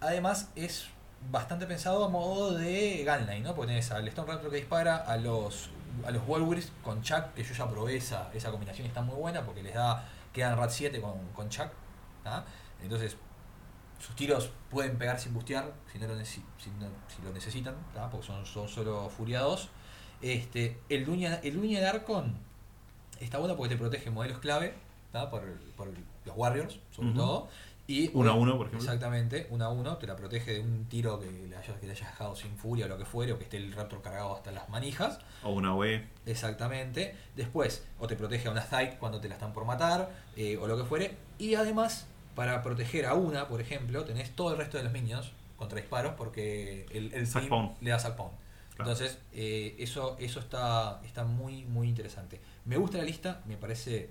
[0.00, 0.86] además es
[1.30, 3.54] bastante pensado a modo de Gunline, ¿no?
[3.54, 5.70] Porque tenés al Stone Raptor que dispara, a los
[6.06, 9.42] a los Walwills con Chuck, que yo ya probé esa, esa combinación, está muy buena
[9.44, 11.68] porque les da, quedan Rat 7 con, con Chuck.
[12.82, 13.16] Entonces,
[13.98, 17.74] sus tiros pueden pegar sin bustear si, no lo, necesi- si, no- si lo necesitan,
[17.94, 18.10] ¿tá?
[18.10, 19.68] porque son, son solo furiados.
[20.20, 22.34] Este, el Duña, el Duña de Arcon
[23.20, 24.74] está bueno porque te protege modelos clave
[25.12, 25.30] ¿tá?
[25.30, 25.42] por,
[25.76, 27.48] por los Warriors, sobre todo.
[27.86, 28.86] Y Uno a uno, por ejemplo.
[28.86, 31.92] Exactamente, uno a uno, te la protege de un tiro que le hayas, que le
[31.92, 34.52] hayas dejado sin furia o lo que fuere, o que esté el Raptor cargado hasta
[34.52, 35.18] las manijas.
[35.42, 36.06] O una OE.
[36.24, 37.14] Exactamente.
[37.34, 40.66] Después, o te protege a una Zyke cuando te la están por matar, eh, o
[40.66, 41.16] lo que fuere.
[41.38, 42.06] Y además,
[42.36, 46.14] para proteger a una, por ejemplo, tenés todo el resto de los minions contra disparos
[46.16, 47.28] porque el, el
[47.80, 48.36] le da pound.
[48.74, 48.90] Claro.
[48.90, 52.40] Entonces, eh, eso, eso está, está muy, muy interesante.
[52.64, 54.10] Me gusta la lista, me parece,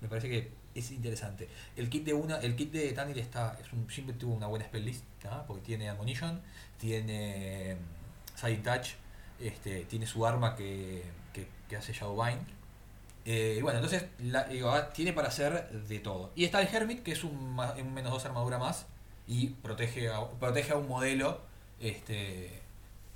[0.00, 1.48] me parece que es interesante.
[1.76, 4.64] El kit de una, el kit de Tanil está, es un, siempre tuvo una buena
[4.64, 5.04] spell list,
[5.46, 6.40] porque tiene Admonition,
[6.78, 8.88] tiene mm, Side Touch,
[9.40, 11.02] este, tiene su arma que,
[11.32, 12.56] que, que hace Shadowbind.
[13.24, 16.30] Eh, bueno, entonces ah, tiene para hacer de todo.
[16.36, 18.86] Y está el Hermit, que es un, un menos 2 armadura más
[19.26, 21.40] y protege a, protege a un modelo
[21.80, 22.62] este,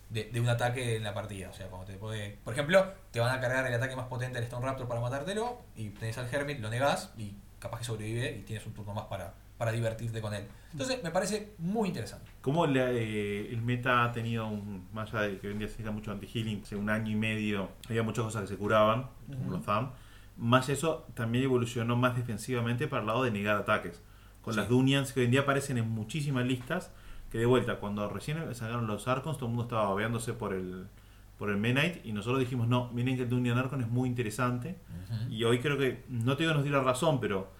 [0.08, 1.50] de, de un ataque en la partida.
[1.50, 2.38] O sea, cuando te puede.
[2.44, 5.62] Por ejemplo, te van a cargar el ataque más potente del Stone Raptor para matártelo
[5.76, 9.04] y tenés al Hermit, lo negás y capaz que sobrevive y tienes un turno más
[9.04, 10.44] para, para divertirte con él.
[10.72, 12.28] Entonces, me parece muy interesante.
[12.40, 14.88] ¿Cómo la- eh, el meta ha tenido un.
[14.92, 17.16] Más allá de que hoy en día se necesita mucho anti-healing, hace un año y
[17.16, 19.50] medio había muchas cosas que se curaban, como Ujú.
[19.52, 19.90] los THAM.
[20.36, 24.02] Más eso también evolucionó más defensivamente para el lado de negar ataques.
[24.42, 24.60] Con Sí.
[24.60, 26.90] las Dunians que hoy en día aparecen en muchísimas listas.
[27.30, 30.88] Que de vuelta, cuando recién sacaron los Arcons, todo el mundo estaba babeándose por el,
[31.40, 32.02] por el Menite.
[32.04, 34.76] Y nosotros dijimos, no, miren que el Dunian Arcon es muy interesante.
[35.28, 37.50] Y hoy creo que, no te digo que nos dio la razón, pero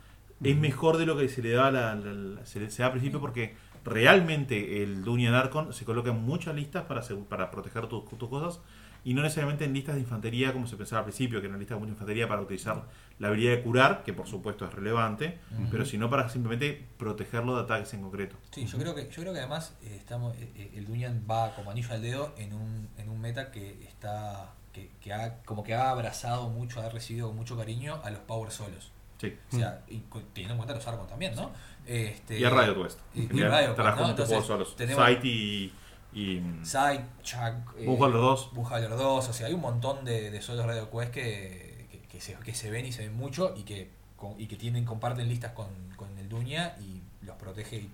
[0.43, 3.19] es mejor de lo que se le da, la, la- la- se da al principio
[3.21, 8.29] porque realmente el Dunian Arcon se coloca en muchas listas para, para proteger tus, tus
[8.29, 8.61] cosas
[9.05, 11.59] y no necesariamente en listas de infantería como se pensaba al principio, que era una
[11.59, 12.85] lista de mucha infantería para utilizar
[13.19, 15.39] la habilidad de curar, que por supuesto es relevante,
[15.71, 18.37] pero sino para simplemente protegerlo de ataques en concreto.
[18.51, 21.55] Sí, yo creo que, yo creo que además eh, estamos, eh, eh, el Dunyan va
[21.55, 25.63] como anillo al dedo en un, en un meta que está que, que ha, como
[25.63, 28.93] que ha abrazado mucho, ha recibido con mucho cariño a los Power Solos.
[29.21, 29.37] Sí.
[29.53, 29.99] O sea, y
[30.33, 31.51] teniendo en cuenta los Argon también, ¿no?
[31.87, 33.01] Este, Y a Radio Quest.
[33.15, 34.11] Y, y Radio Quest, ¿no?
[34.11, 34.77] Entonces, solos.
[34.77, 35.73] tenemos Sight y.
[36.13, 38.51] y Sight, Chuck, eh, Bullhauler 2.
[38.53, 42.21] Bullhauler 2, o sea, hay un montón de, de solos Radio Quest que, que, que
[42.21, 45.29] se, que se ven y se ven mucho y que, con- y que tienen, comparten
[45.29, 47.77] listas con, con el Duña y los protege.
[47.77, 47.91] Y,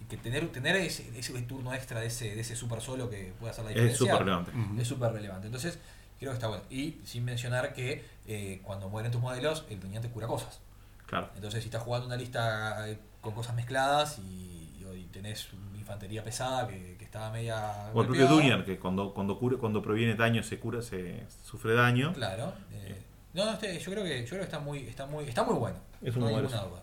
[0.00, 3.32] y que tener, tener ese, ese turno extra de ese, de ese super solo que
[3.40, 3.92] puede hacer la diferencia.
[3.94, 4.52] es súper relevante.
[4.82, 5.46] Es súper relevante.
[5.46, 5.78] Entonces,
[6.18, 6.62] creo que está bueno.
[6.70, 10.60] Y sin mencionar que eh, cuando mueren tus modelos, el Duña te cura cosas.
[11.06, 11.30] Claro.
[11.34, 16.22] Entonces, si estás jugando una lista eh, con cosas mezcladas y, y tenés una infantería
[16.24, 17.90] pesada que, está media.
[17.94, 21.74] O el propio Dunyan, que cuando, cuando, cura, cuando proviene daño se cura, se sufre
[21.74, 22.12] daño.
[22.12, 22.52] Claro.
[22.72, 22.96] eh,
[23.34, 25.54] no, no, este, yo creo que yo creo que está muy, está muy, está muy
[25.56, 25.76] bueno.
[26.02, 26.82] Es un no hay ninguna duda.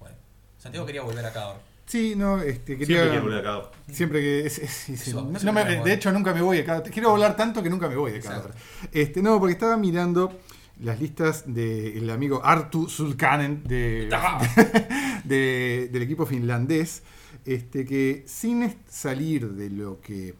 [0.00, 0.16] Bueno,
[0.58, 1.56] Santiago quería volver a Cador.
[1.86, 2.98] Sí, no, este, quería...
[3.02, 3.70] Siempre volver acá.
[3.92, 4.46] Siempre que.
[4.46, 5.10] es- es- sí, sí.
[5.10, 5.84] Eso, No- eso no me- me mola.
[5.84, 6.82] de hecho, nunca me voy de cada.
[6.82, 8.16] Quiero volar tanto que nunca me voy de.
[8.18, 8.50] Exacto.
[8.92, 10.32] Este, no, porque estaba mirando
[10.80, 14.08] las listas del amigo Artu Sulkanen de,
[15.24, 17.02] de- del equipo finlandés.
[17.46, 20.34] Este, que sin salir de lo que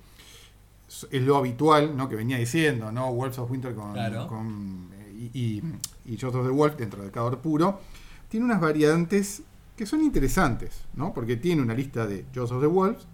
[1.10, 2.08] es lo habitual, ¿no?
[2.08, 3.12] Que venía diciendo, ¿no?
[3.12, 4.26] Wolves of Winter con, Claro.
[4.28, 5.62] con, y, y,
[6.04, 7.80] y of the Wolf dentro del Cador puro.
[8.28, 9.42] Tiene unas variantes
[9.76, 11.12] que son interesantes, ¿no?
[11.14, 13.06] Porque tiene una lista de of the Wolves,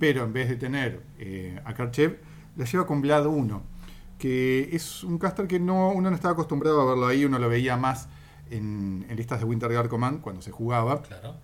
[0.00, 2.18] pero en vez de tener eh, a Karchev,
[2.56, 3.62] la lleva con Vlad 1,
[4.18, 7.48] que es un caster que no, uno no estaba acostumbrado a verlo ahí, uno lo
[7.48, 8.08] veía más
[8.50, 11.36] en, en listas de Winter Guard Command cuando se jugaba, Claro.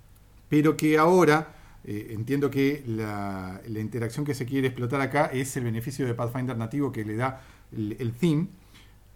[0.48, 1.54] pero que ahora
[1.84, 6.14] eh, entiendo que la, la interacción que se quiere explotar acá es el beneficio de
[6.14, 7.40] Pathfinder nativo que le da
[7.72, 8.48] el, el theme,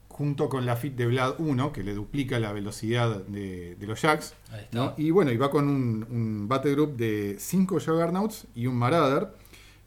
[0.08, 4.02] junto con la fit de Vlad 1, que le duplica la velocidad de, de los
[4.02, 4.34] Jacks.
[4.72, 4.94] ¿no?
[4.96, 9.28] Y bueno, y va con un, un battle group de 5 Juggernauts y un Marauder.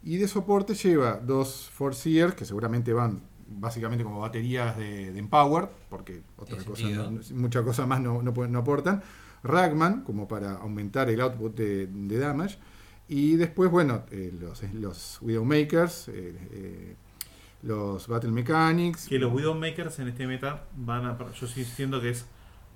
[0.04, 5.68] Y de soporte lleva dos Forseers, que seguramente van básicamente como baterías de, de Empower,
[5.90, 9.02] porque otra cosa, no- mucha cosa más no, no, no aportan.
[9.44, 12.58] Ragman, como para aumentar el output de, de damage.
[13.14, 16.96] Y después, bueno, eh, los, los Widowmakers, eh, eh,
[17.62, 19.06] los Battle Mechanics.
[19.06, 21.18] Que los Widowmakers en este meta van a.
[21.18, 22.26] Yo sigo insistiendo que es,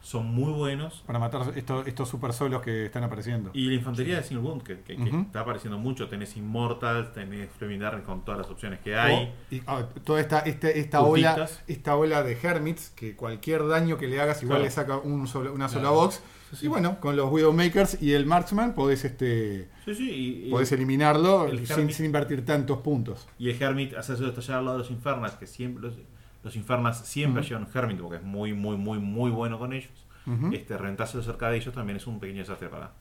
[0.03, 1.03] son muy buenos.
[1.07, 3.51] Para matar estos, estos super solos que están apareciendo.
[3.55, 6.07] Y la infantería de Single Wound, que, que- está apareciendo mucho.
[6.09, 9.15] Tenés Immortal, tenés Flaming con todas las opciones que hay.
[9.51, 13.97] O- y, ah, toda esta, esta, esta ola esta ola de Hermits, que cualquier daño
[13.97, 14.65] que le hagas igual Claro.
[14.65, 15.95] le saca un solo- una sola Claro.
[15.97, 16.21] box.
[16.53, 16.67] Sí.
[16.67, 20.11] Y bueno, con los Widowmakers y el Marksman podés, este, Sí, sí,
[20.47, 23.27] y, podés eliminarlo el sin, invertir tantos puntos.
[23.39, 25.95] y el Hermit hace de estallar al lado de los Infernas, que siempre los,
[26.45, 29.91] los Infernas siempre llevan un Hermit porque es muy, muy, muy, muy bueno con ellos.
[30.53, 32.93] Este rentarse cerca de ellos también es un pequeño desastre para,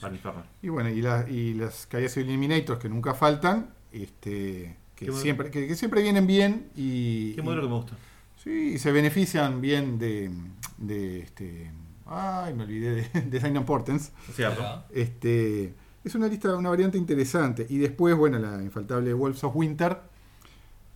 [0.00, 0.42] para el Inferno.
[0.62, 5.66] Y bueno, y, la- y las calles Eliminators que nunca faltan, este, que, siempre, que,
[5.66, 7.96] que siempre vienen bien y, Qué modelo y- que me gusta.
[8.42, 10.30] Sí, y se benefician bien de,
[10.78, 11.70] de este.
[12.12, 14.10] Ay, me olvidé de, de Sign of Portents.
[14.34, 14.84] ¿Cierto?
[14.90, 17.66] Este, es una lista, una variante interesante.
[17.68, 20.00] Y después, bueno, la infaltable Wolves of Winter,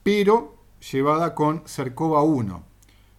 [0.03, 0.57] pero
[0.91, 2.65] llevada con Cercova 1.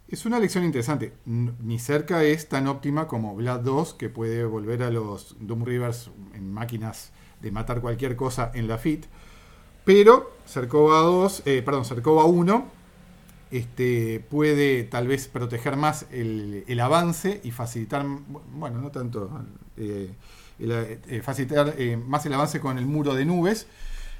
[0.10, 1.14] Es una elección interesante.
[1.26, 6.12] Ni cerca es tan óptima como Blood 2, que puede volver a los Doom Rivers
[6.34, 9.06] en máquinas de matar cualquier cosa en la FIT.
[9.86, 12.85] Pero Cercova 2, eh, perdón, Cercova 1
[13.58, 18.06] este, puede tal vez proteger más el, avance y facilitar,
[18.54, 19.30] bueno, no tanto,
[19.78, 20.12] eh,
[20.60, 23.68] eh, facilitar eh, más el avance con el muro de nubes.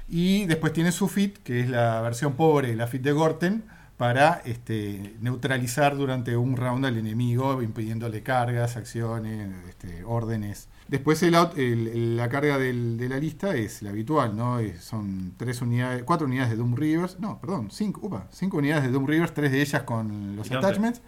[0.08, 3.64] Y después tiene su fit, que es la versión pobre, la fit de Gorten,
[3.96, 10.68] para este, neutralizar durante un round al enemigo, impidiéndole cargas, acciones, este, órdenes.
[10.88, 14.58] Después el el- la carga del- de la lista es la habitual, ¿no?
[14.58, 18.84] Es- son tres unidades, cuatro unidades de Doom Rivers, no, perdón, cinco, upa, cinco unidades
[18.84, 21.00] de Doom Rivers, tres de ellas con los attachments,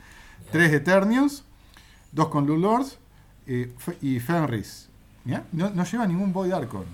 [0.50, 1.44] tres de Ternions,
[2.12, 2.98] dos con Blue Lords
[3.46, 3.72] eh,
[4.02, 4.88] y Fenris.
[5.24, 5.44] ¿ya?
[5.52, 6.84] No, no lleva ningún Void Archon.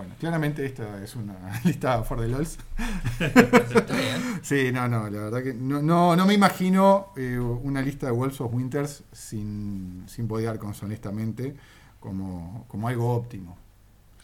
[0.00, 2.56] Bueno, claramente esta es una lista for the LOLs.
[4.42, 8.12] Sí, no, no, la verdad que no, no, no me imagino eh, una lista de
[8.12, 11.54] Wolves of Winters sin, sin Void Archons, honestamente,
[12.00, 13.58] como, como algo óptimo.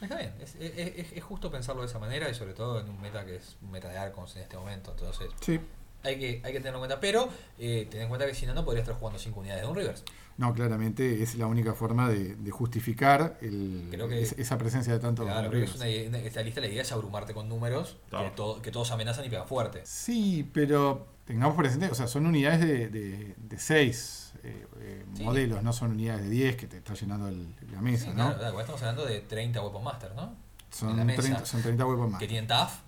[0.01, 0.33] Está bien.
[0.41, 3.27] Es, es- es- es justo pensarlo de esa manera y sobre todo en un meta
[3.27, 4.93] que es un meta de Arcons en este momento.
[4.93, 5.61] Entonces Sí,
[6.03, 7.01] hay que, hay que tenerlo en cuenta.
[7.01, 9.69] Pero eh, ten en cuenta que si no, no podría estar jugando 5 unidades de
[9.69, 10.03] un Rivers.
[10.39, 14.93] No, claramente es la única forma de, de justificar el- Creo que- es- esa presencia
[14.93, 15.75] de tanto Claro, creo que es
[16.09, 18.25] una, esta lista la idea es abrumarte con números Claro.
[18.31, 19.81] que, to- que todos amenazan y pegan fuerte.
[19.85, 25.23] Sí, pero tengamos presente, o sea, son unidades de, de, de seis eh, eh, Sí.
[25.25, 28.37] modelos, no son unidades de 10 que te está llenando el- la mesa, Sí, ¿no?
[28.37, 30.35] claro, estamos hablando de 30 Weapon Master, ¿no?
[30.71, 31.23] Son, en la mesa.
[31.23, 32.21] 30, son 30 huevos más.
[32.21, 32.81] Que tienen TAF,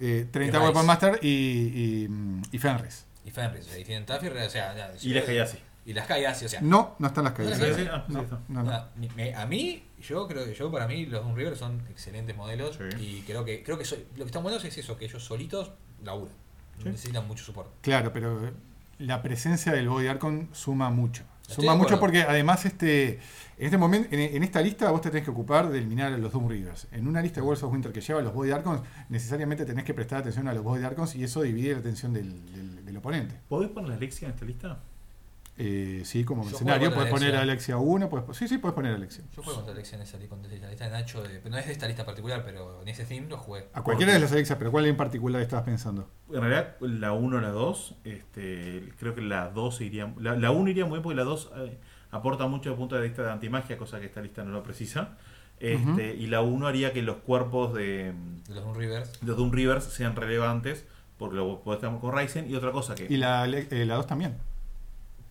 [0.00, 0.64] Eh, 30 Y Rice.
[0.66, 2.08] Weapon Master y, y,
[2.52, 3.04] y Fenris.
[3.24, 5.58] Y Fenris, ahí tienen Taffy, o sea, ya, Y Hayashi.
[5.86, 6.60] Y las Hayashi, o sea.
[6.60, 7.58] No, no están las calles.
[7.58, 7.96] ¿No las Sí, sí, Hayashi?
[7.96, 8.40] ah, sí, No, está.
[8.48, 8.70] no, no.
[8.72, 12.36] A, me- a mí, yo creo que yo para mí los Doom River son excelentes
[12.36, 12.96] modelos Sí.
[13.00, 15.70] y creo que creo que soy- lo que están buenos es eso, que ellos solitos
[16.04, 16.34] laburan.
[16.78, 16.88] No Sí.
[16.90, 17.70] necesitan mucho soporte.
[17.82, 18.50] Claro, pero
[18.98, 21.22] la presencia del Body Archon suma mucho.
[21.42, 23.20] Estoy Suma mucho porque además este
[23.56, 26.18] en este momento, en, en esta lista vos te tenés que ocupar de eliminar a
[26.18, 26.88] los Doom Rivers.
[26.90, 29.84] En una lista de Worlds of Winter que lleva a los Body Archons, necesariamente tenés
[29.84, 32.96] que prestar atención a los Body Archons y eso divide la atención del, del- del
[32.96, 33.38] oponente.
[33.48, 34.80] ¿Podés poner la Alexia en esta lista?
[35.58, 37.76] Eh, sí, como Yo escenario, juego puedes poner a Alexia.
[37.76, 39.24] Alexia 1, puedes, sí, sí, puedes poner a Alexia.
[39.34, 41.72] Yo juego contra Alexa en esa esta lista de Nacho, de, pero no es de
[41.72, 43.68] esta lista particular, pero en ese team lo jugué.
[43.72, 46.10] A cualquiera de las Alexias, pero ¿cuál en particular estabas pensando?
[46.30, 50.12] En realidad, la 1 o la 2, este, creo que la 2 iría.
[50.18, 51.78] La, la 1 iría muy bien porque la 2 eh,
[52.10, 55.16] aporta mucho de punto de vista de antimagia, cosa que esta lista no lo precisa.
[55.58, 56.14] Este.
[56.14, 58.12] Y la 1 haría que los cuerpos de
[58.46, 59.22] De los Doom Rivers.
[59.22, 60.84] los Doom Rivers sean relevantes
[61.18, 62.50] porque lo podés con Ryzen.
[62.50, 63.06] Y otra cosa que.
[63.08, 64.36] Y la, eh, la 2 también,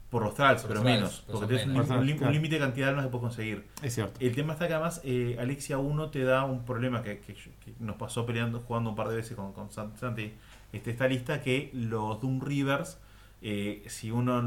[0.10, 1.24] por los Thralls, Por pero menos.
[1.28, 1.88] pero Porque tenés un, menos.
[2.18, 2.32] Claro.
[2.32, 3.66] límite de cantidad de armas que puedes conseguir.
[3.82, 4.18] es cierto.
[4.20, 7.74] El tema está que además eh, Alexia 1 te da un problema que, que- que
[7.80, 10.34] nos pasó peleando, jugando un par de veces con, con San- Santi.
[10.72, 12.98] Este, esta lista que los Doom Rivers,
[13.42, 14.42] eh, si uno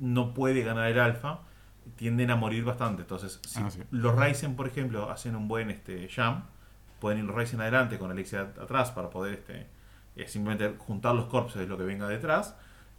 [0.00, 1.40] no puede ganar el alfa,
[1.96, 3.02] tienden a morir bastante.
[3.02, 3.80] Entonces, si Ah, sí.
[3.90, 6.44] los Ryzen, por ejemplo, hacen un buen este, jam,
[7.00, 9.66] pueden ir los Ryzen adelante con Alexia atrás para poder este,
[10.16, 12.54] eh, simplemente juntar los corpses de lo que venga detrás.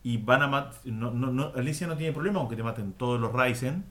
[0.07, 0.73] Y van a matar.
[0.85, 3.83] No, no, no, Alexia no tiene problema aunque te maten todos los Ryzen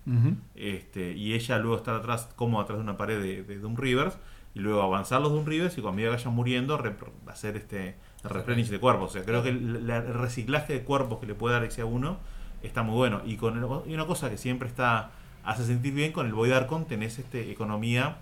[0.55, 4.17] este, y ella luego estar atrás, como atrás de una pared de, de Doom Rivers,
[4.55, 6.81] y luego avanzar los Doom Rivers y cuando ya vayan muriendo,
[7.27, 9.11] hacer este replenish de cuerpos.
[9.11, 11.85] O sea, creo que el, la- el reciclaje de cuerpos que le puede dar Alexia
[11.85, 12.17] 1
[12.63, 13.21] está muy bueno.
[13.27, 15.11] Y con el- y una cosa que siempre está
[15.43, 18.19] hace sentir bien, con el Void Archon tenés este, economía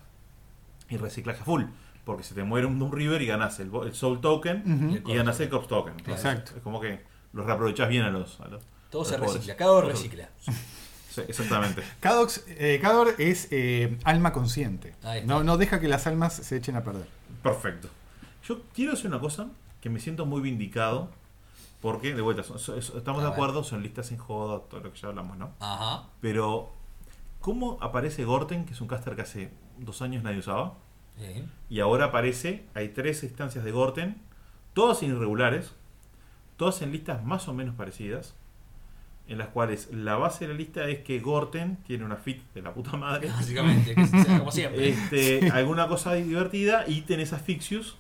[0.88, 1.64] y reciclaje full.
[2.06, 4.62] Porque se te muere un Doom River y ganas el, el Soul Token
[4.98, 5.10] Ujú.
[5.12, 5.94] y ganas el Corpse Token.
[5.98, 6.52] Entonces, Exacto.
[6.56, 8.40] Es como que los reaprovechás bien a los.
[8.40, 10.28] A los Todo a se los recicla, cada uno recicla.
[11.10, 11.82] Sí, exactamente.
[12.00, 14.94] Kadox, eh, Kador es eh, alma consciente.
[15.24, 17.06] No, no deja que las almas se echen a perder.
[17.42, 17.88] Perfecto.
[18.46, 19.48] Yo quiero decir una cosa
[19.80, 21.10] que me siento muy vindicado.
[21.80, 23.32] Porque, de vuelta, son- son- estamos A de ver.
[23.32, 25.50] acuerdo, son listas sin joda, todo lo que ya hablamos, ¿no?
[25.58, 26.04] Ajá.
[26.20, 26.72] Pero,
[27.40, 30.74] ¿cómo aparece Gorten, que es un caster que hace dos años nadie usaba?
[31.68, 34.22] Y ahora aparece, hay tres instancias de Gorten,
[34.74, 35.72] todas irregulares,
[36.62, 38.36] todas en listas más o menos parecidas,
[39.26, 42.62] en las cuales la base de la lista es que Gorten tiene una fit de
[42.62, 43.26] la puta madre.
[43.36, 44.90] Básicamente, que sea como siempre.
[44.90, 47.96] este, alguna cosa divertida y tenés Afixius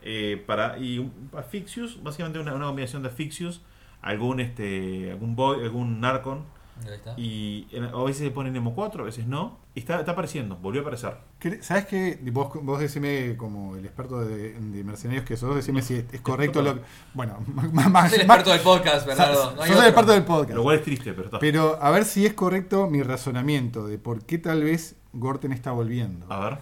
[0.00, 3.60] eh, para y Afixius básicamente una, una combinación de Afixius
[4.00, 6.46] algún este algún boy, algún Narcon
[6.86, 7.14] Ahí está.
[7.16, 10.56] y en- a veces se pone Nemo 4 a veces no y está, está apareciendo
[10.56, 12.18] volvió a aparecer ¿Qué- ¿Sabes qué?
[12.32, 16.60] Vos, vos decime, como el experto de, de mercenarios que sos, decime si es correcto
[16.62, 16.80] lo que.
[17.14, 17.38] Bueno,
[17.72, 17.90] más.
[17.90, 19.54] más Sos el más- experto del podcast, Bernardo.
[19.54, 19.86] No hay el otro.
[19.88, 20.54] experto del podcast.
[20.56, 23.98] lo cual es triste pero está Pero a ver si es correcto mi razonamiento de
[23.98, 26.26] por qué tal vez Gorten está volviendo.
[26.32, 26.58] a ver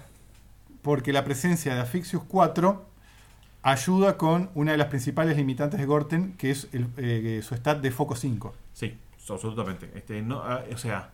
[0.82, 2.84] Porque la presencia de Afixius 4
[3.62, 7.80] ayuda con una de las principales limitantes de Gorten, que es el, eh, su stat
[7.80, 8.54] de foco 5.
[8.72, 8.98] sí
[9.34, 11.10] absolutamente este no ah, o sea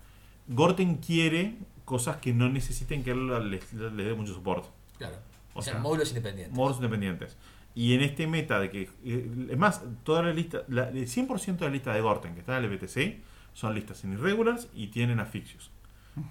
[0.49, 5.17] Gorten quiere cosas que no necesiten que él les, les dé mucho soporte Claro.
[5.55, 6.57] O O sea, sea, módulos independientes.
[6.57, 7.37] modos independientes.
[7.75, 8.83] Y en este meta de que.
[9.05, 10.63] eh, es más, toda la lista.
[10.69, 14.05] La, el 100% de la lista de Gorten que está en el BTC son listas
[14.05, 15.71] en irregulars y tienen afixios.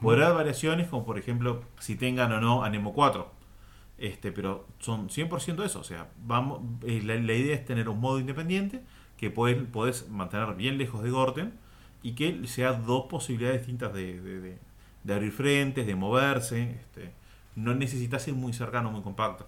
[0.02, 3.32] Podrá haber variaciones, como por ejemplo, si tengan o no a Nemo 4.
[3.98, 5.80] Este, pero son 100% eso.
[5.80, 8.82] O sea, vamos, eh, la, la idea es tener un modo independiente
[9.18, 11.54] que puedes, podés mantener bien lejos de Gorten
[12.08, 14.58] y que sea dos posibilidades distintas de, de- de-
[15.04, 16.72] de abrir frentes, de moverse.
[16.82, 17.12] Este,
[17.56, 19.48] no necesitas ir muy cercano, muy compacto.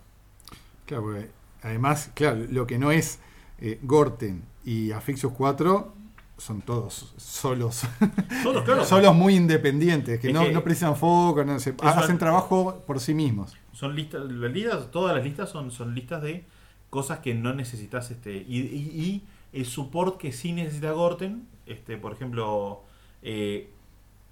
[0.85, 1.29] Claro, porque
[1.61, 3.19] además, claro, lo que no es
[3.59, 5.93] eh, Gorten y Afixius 4
[6.37, 7.81] son todos solos.
[8.43, 8.85] Todos, claro.
[8.85, 13.55] solos muy independientes, que no, que- no precisan foco, no hacen trabajo por sí mismos.
[13.73, 16.45] Son listas, las listas, todas las listas son, son listas de
[16.89, 19.27] cosas que no necesitas, este, y, y- y
[19.59, 22.83] el support que sí necesita Gorten, este, por ejemplo,
[23.21, 23.69] eh,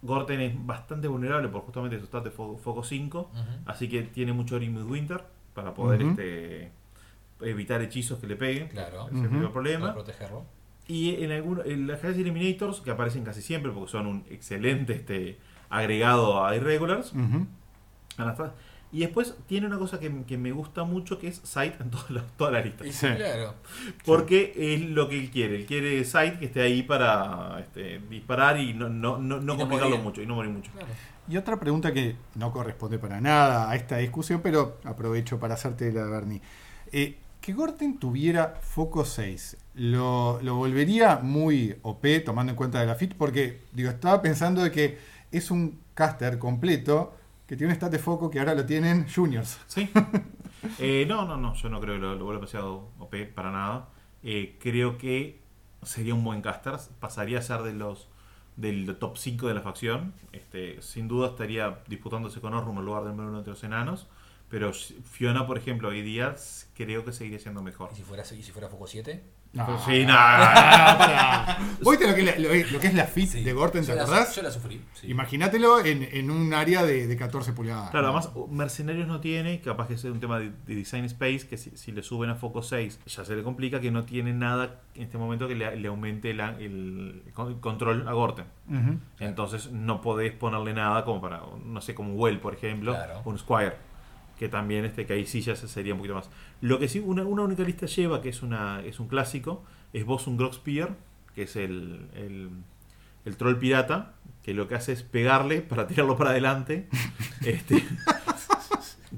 [0.01, 3.41] Gorten es bastante vulnerable por justamente su stat de fo- foco 5, Ujú.
[3.65, 5.23] así que tiene mucho Ring Winter
[5.53, 6.71] para poder este,
[7.41, 8.67] evitar hechizos que le peguen.
[8.69, 9.07] Claro.
[9.07, 9.93] Es el primer Para problema.
[9.93, 10.43] protegerlo.
[10.87, 14.93] Y en, algunos en las Health Eliminators, que aparecen casi siempre porque son un excelente
[14.93, 17.11] este, agregado a Irregulars,
[18.95, 22.09] Y después tiene una cosa que, que me gusta mucho que es Sight en todas
[22.11, 22.87] las todas las listas.
[22.87, 23.07] Y Sí.
[23.07, 23.55] Claro.
[24.05, 25.57] Porque es lo que él quiere.
[25.57, 29.57] Él quiere Sight que esté ahí para este, disparar y no, no, no, no no
[29.57, 30.03] complicarlo morir.
[30.05, 30.71] mucho y no morir mucho.
[30.71, 30.87] Claro.
[31.27, 35.91] Y otra pregunta que no corresponde para nada a esta discusión, pero aprovecho para hacerte
[35.91, 36.41] la Bernie.
[36.93, 42.85] Eh, que Gorten tuviera foco 6, lo, lo volvería muy OP tomando en cuenta de
[42.85, 44.97] la fit, porque digo, estaba pensando de que
[45.33, 47.13] es un caster completo
[47.47, 49.59] que tiene un stat de foco que ahora lo tienen juniors.
[49.67, 49.89] Sí.
[50.79, 53.89] Eh, no, no, no, yo no creo que lo, lo vuelva demasiado OP para nada.
[54.23, 55.39] Eh, creo que
[55.83, 58.07] sería un buen caster, pasaría a ser de los
[58.55, 60.13] del top 5 de la facción.
[60.31, 64.07] Este, sin duda estaría disputándose con Orrum en lugar del número uno de los enanos.
[64.49, 66.35] Pero Fiona, por ejemplo, hoy día
[66.75, 67.89] creo que seguiría siendo mejor.
[67.93, 69.23] ¿Y si fuera, y si fuera Foco 7?
[69.55, 70.97] No, Sí, no, nada.
[70.97, 71.57] pará.
[71.81, 73.43] ¿Vos viste lo que, es la- lo, lo que es la fit Sí.
[73.43, 74.35] de Gorten, te Yo la- acordás?
[74.35, 74.81] Yo la sufrí.
[74.93, 75.07] sí.
[75.09, 77.89] Imagínatelo en, en un área de, de 14 pulgadas.
[77.91, 81.57] Claro, además Mercenarios no tiene, capaz que es un tema de, de Design Space, que
[81.57, 84.81] si, si le suben a Foco 6 ya se le complica que no tiene nada
[84.93, 88.45] en este momento que le, le aumente la- el con- control a Gorten.
[89.19, 93.21] Entonces no podés ponerle nada como para, no sé, como un Well, por ejemplo, Claro.
[93.23, 93.73] o un Squire.
[94.37, 96.29] Que también este, que ahí sí ya se sería un poquito más.
[96.65, 99.63] Lo que sí, una, una única lista lleva, que es una es un clásico,
[99.93, 100.95] es Bosun Groxpear,
[101.35, 102.49] que es el, el,
[103.25, 106.87] el troll pirata, que lo que hace es pegarle para tirarlo para adelante.
[107.45, 107.85] este,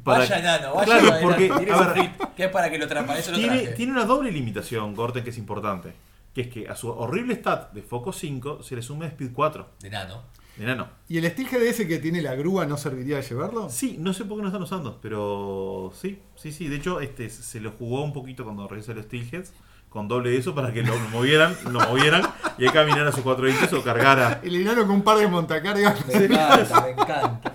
[0.04, 3.18] para- vaya enano, vaya Claro, adelante, porque, a ver, que es para que lo trampa,
[3.18, 3.74] eso lo tiene, traje.
[3.76, 5.94] tiene una doble limitación, Gorten, que es importante.
[6.34, 9.70] Que es que a su horrible stat de foco 5 se le suma Speed 4.
[9.80, 10.22] De nano.
[10.60, 10.88] Enano.
[11.08, 13.70] ¿Y el Steel GDS que tiene la grúa no serviría de llevarlo?
[13.70, 16.68] Sí, no sé por qué no están usando, pero sí, sí, sí.
[16.68, 19.54] De hecho, este se lo jugó un poquito cuando regresó los Steelheads,
[19.90, 22.24] con doble de eso para que lo movieran, lo movieran
[22.58, 24.42] y ahí caminara a sus cuatro inches o cargara.
[24.44, 26.06] El enano con un par de montacargas.
[26.08, 27.52] Me encanta, me encanta.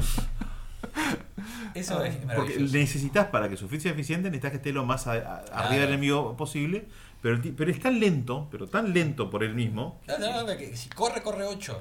[1.74, 5.06] Eso es Porque necesitas, para que su fit sea eficiente, necesitas que esté lo más
[5.06, 6.86] a- a- arriba del enemigo posible.
[7.22, 10.00] Pero, pero es tan lento, pero tan lento por él mismo.
[10.06, 11.78] No, no, no, que si corre, corre 8.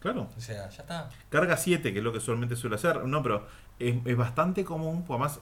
[0.00, 0.28] Claro.
[0.36, 1.08] O sea, ya está.
[1.28, 3.04] Carga 7, que es lo que usualmente suele hacer.
[3.04, 3.46] No, pero
[3.78, 5.40] es, es bastante común, pues además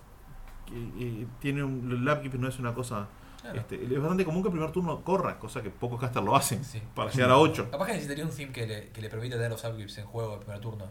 [0.72, 3.06] eh, eh, tiene un el lap keep no es una cosa.
[3.40, 3.56] Claro.
[3.61, 6.64] este, es bastante común que el primer turno corra, cosa que pocos casters lo hacen.
[6.64, 6.82] Sí.
[6.94, 7.70] Para llegar a 8.
[7.70, 10.32] Capaz que necesitaría un theme que le, que le permita tener los upgrades en juego
[10.32, 10.86] de primer turno.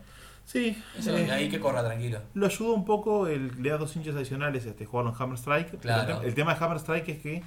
[0.46, 2.22] Sí, Eso, eh, ahí que corra tranquilo.
[2.34, 5.78] lo ayuda un poco, el, le da dos hinchas adicionales este, jugarlo en Hammer Strike.
[5.82, 6.02] Claro.
[6.04, 7.44] el, tema- el tema de Hammer Strike es que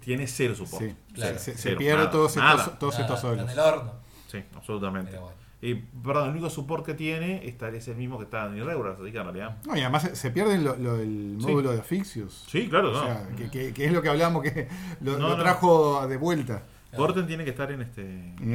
[0.00, 0.82] tiene cero support.
[0.82, 1.38] Sí, Claro.
[1.38, 2.62] se, se- se pierde nada, todos nada.
[2.64, 3.44] estos, todos Nada, estos está solos.
[3.44, 3.92] En el horno.
[4.26, 5.10] Sí, absolutamente.
[5.12, 5.36] Pero bueno.
[5.64, 8.98] Y, perdón, el único support que tiene está, es el mismo que está en Irregulars,
[9.00, 9.56] así que en realidad.
[9.64, 11.46] No, y además se- se pierde lo- lo- el Sí.
[11.46, 12.44] módulo de Afixius.
[12.50, 13.02] Sí, claro, O no.
[13.04, 14.66] sea, que, que- que es lo que hablamos que
[15.00, 15.42] lo, No, lo no.
[15.42, 18.02] trajo de vuelta Gorten tiene que estar en este.
[18.02, 18.52] en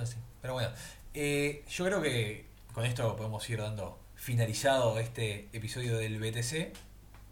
[0.00, 0.16] así.
[0.40, 0.70] Pero bueno,
[1.12, 6.72] eh, yo creo que con esto podemos ir dando finalizado este episodio del BTC.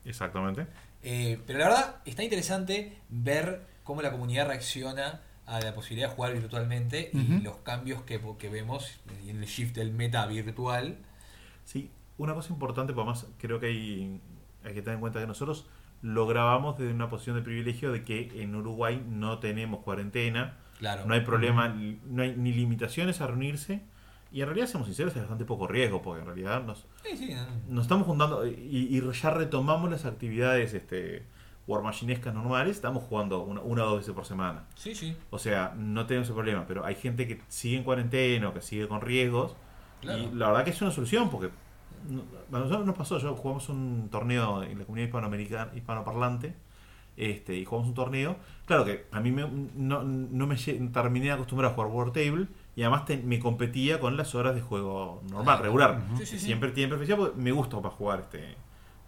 [0.05, 0.67] Exactamente.
[1.03, 6.15] Eh, pero la verdad está interesante ver cómo la comunidad reacciona a la posibilidad de
[6.15, 10.99] jugar virtualmente y los cambios que, que vemos en el shift del meta virtual.
[11.65, 14.21] Sí, una cosa importante, porque además creo que hay,
[14.65, 15.67] hay que tener en cuenta que nosotros
[16.03, 21.07] lo grabamos desde una posición de privilegio de que en Uruguay no tenemos cuarentena, Claro.
[21.07, 21.69] no hay problema,
[22.07, 23.81] no hay ni limitaciones a reunirse.
[24.31, 27.35] Y en realidad, seamos sinceros, es bastante poco riesgo, porque en realidad nos, Sí, sí,
[27.35, 27.47] no.
[27.69, 31.25] nos estamos juntando y, y ya retomamos las actividades este,
[31.69, 34.65] War Machinescas normales, estamos jugando una, una o dos veces por semana.
[34.75, 38.49] sí, sí, O sea, no tenemos ese problema, pero hay gente que sigue en cuarentena
[38.49, 39.55] o que sigue con riesgos.
[40.01, 40.19] Claro.
[40.19, 44.09] Y la verdad que es una solución porque a nosotros nos pasó, yo jugamos un
[44.11, 46.55] torneo en la comunidad hispanoamericana, hispanoparlante,
[47.17, 48.37] este, y jugamos un torneo.
[48.65, 52.47] Claro que a mí me- no, no me terminé de acostumbrar a jugar War Table
[52.77, 56.01] y además te- me competía con las horas de juego normal, regular.
[56.17, 56.47] Sí, sí, sí.
[56.47, 58.55] Siempre tiene preferencia porque me gusta para jugar este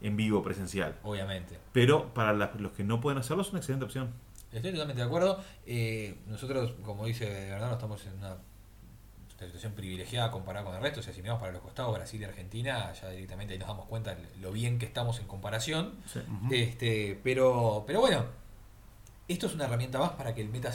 [0.01, 0.97] en vivo presencial.
[1.03, 1.59] obviamente.
[1.73, 4.13] Pero para las- los que no pueden hacerlo es una excelente opción.
[4.53, 5.43] Estoy totalmente de acuerdo.
[5.67, 8.37] Eh, nosotros, como dice Bernardo, estamos en una
[9.39, 11.01] situación privilegiada comparada con el resto.
[11.01, 13.87] O sea, si miramos para los costados, Brasil y Argentina, ya directamente ahí nos damos
[13.87, 15.95] cuenta de lo bien que estamos en comparación.
[16.51, 18.25] Este, pero, pero bueno,
[19.29, 20.73] esto es una herramienta más para que el meta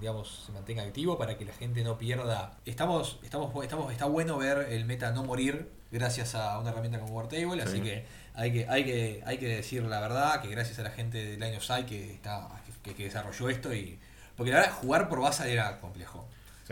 [0.00, 2.56] digamos, se mantenga activo, para que la gente no pierda.
[2.64, 7.14] Estamos, estamos, estamos, está bueno ver el meta no morir gracias a una herramienta como
[7.14, 7.82] Wartable, así Sí.
[7.82, 8.06] que
[8.38, 11.32] hay que, hay que, hay que decir la verdad, que gracias a la gente de
[11.32, 12.48] Line of Sight que está,
[12.84, 13.98] que, que desarrolló esto y.
[14.36, 16.28] Porque la verdad jugar por base era complejo.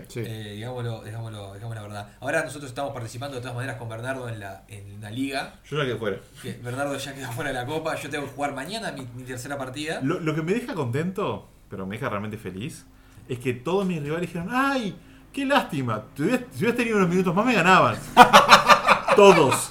[0.09, 0.21] Sí.
[0.25, 2.09] Eh, digámoslo, digámoslo, digamos la verdad.
[2.21, 5.55] Ahora nosotros estamos participando de todas maneras con Bernardo en la, en una liga.
[5.69, 6.19] Yo ya que fuera.
[6.41, 7.97] Que Bernardo ya queda fuera de la copa.
[7.97, 10.01] Yo tengo que jugar mañana mi, mi tercera partida.
[10.03, 12.85] Lo, lo que me deja contento, pero me deja realmente feliz,
[13.29, 14.97] es que todos mis rivales dijeron, ¡ay!
[15.33, 16.05] ¡Qué lástima!
[16.15, 17.97] Si hubieras, si hubieras tenido unos minutos más me ganaban.
[19.17, 19.71] todos.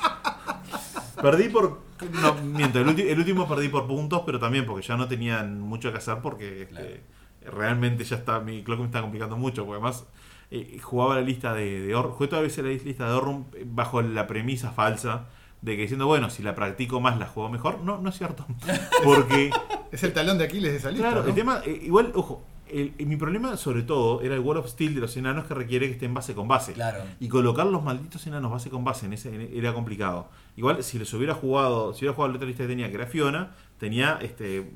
[1.21, 1.84] Perdí por...
[2.21, 5.91] No, miento, el, el último perdí por puntos, pero también porque ya no tenían mucho
[5.91, 7.03] que hacer porque este,
[7.49, 10.05] realmente ya está, mi clock me está complicando mucho, porque además
[10.51, 14.01] eh, jugaba la lista de, de Or- jugué toda vez la lista de Orrum bajo
[14.01, 15.25] la premisa falsa
[15.61, 17.79] de que diciendo, bueno, si la practico más la juego mejor.
[17.79, 18.45] No, no es cierto.
[19.03, 19.49] Porque
[19.91, 21.07] Es el talón de Aquiles de esa lista.
[21.07, 21.29] Claro, ¿no?
[21.29, 24.95] el tema, eh, igual, ojo, el- mi problema sobre todo era el Wall of Steel
[24.95, 26.74] de los enanos que requiere que estén base con base.
[26.74, 27.03] Claro.
[27.20, 30.30] Y colocar los malditos enanos base con base en ese en- era complicado.
[30.57, 33.07] Igual, si les hubiera jugado, si hubiera jugado la otra lista que tenía, que era
[33.07, 34.72] Fiona, tenía este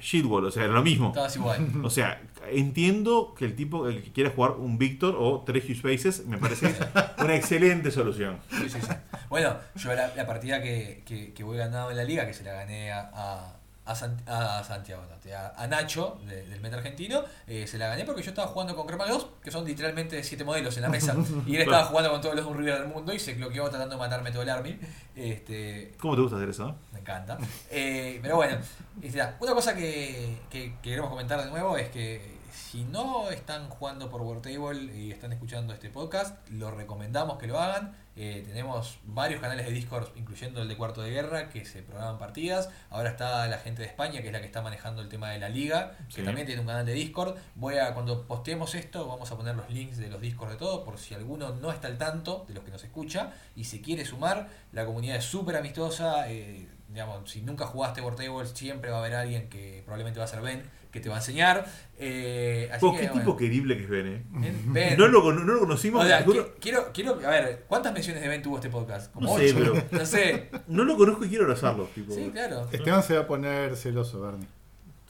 [0.00, 1.08] Shitwall, o sea, era lo mismo.
[1.08, 1.68] Estabas igual.
[1.84, 5.74] O sea, entiendo que el tipo el que quiera jugar un Victor o tres Huge
[5.76, 6.74] Spaces me parece
[7.18, 8.38] una excelente solución.
[8.50, 8.88] Sí, sí, sí.
[9.28, 12.42] Bueno, yo la, la partida que, que, que voy ganado en la liga, que se
[12.44, 16.76] la gané a, a, a San- a Santiago, no, a, a Nacho de- del Meta
[16.76, 20.22] Argentino, eh, se la gané porque yo estaba jugando con Crema 2, que son literalmente
[20.22, 21.16] siete modelos en la mesa,
[21.46, 23.98] y él estaba jugando con todos los River del mundo y se bloqueó tratando de
[24.00, 24.78] matarme todo el army.
[25.16, 26.74] Este, ¿Cómo te gusta hacer eso?
[26.92, 27.38] me encanta.
[27.70, 28.58] Eh, pero bueno,
[29.02, 33.68] este, una cosa que, que- que queremos comentar de nuevo es que si no están
[33.68, 37.96] jugando por War Table y están escuchando este podcast, lo recomendamos que lo hagan.
[38.16, 42.18] Eh, tenemos varios canales de Discord, incluyendo el de Cuarto de Guerra, que se programan
[42.18, 42.68] partidas.
[42.90, 45.38] Ahora está la gente de España, que es la que está manejando el tema de
[45.38, 47.36] la liga, que también tiene un canal de Discord.
[47.54, 50.84] Voy a, cuando posteemos esto, vamos a poner los links de los Discord de todo,
[50.84, 54.04] por si alguno no está al tanto de los que nos escucha y se quiere
[54.04, 54.48] sumar.
[54.72, 56.30] La comunidad es súper amistosa.
[56.30, 60.24] eh, digamos, si nunca jugaste War Table, siempre va a haber alguien que probablemente va
[60.24, 61.66] a ser Ben, que te va a enseñar.
[61.98, 64.22] Eh, así que, qué bueno, tipo querible que es Ben, eh.
[64.30, 64.98] Ben- Ben.
[64.98, 66.24] No lo, con- no lo conocimos, O sea,
[66.60, 69.12] quiero, quiero, a ver, ¿cuántas menciones de Ben tuvo este podcast?
[69.12, 69.72] Como No sé, ocho.
[69.74, 70.50] pero- No sé.
[70.68, 71.84] no lo conozco y quiero abrazarlo.
[71.94, 72.14] Tipo.
[72.14, 72.68] Sí, claro.
[72.72, 74.46] Esteban se va a poner celoso, Bernie.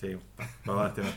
[0.00, 0.16] Sí,
[0.64, 1.12] perdón, Esteban.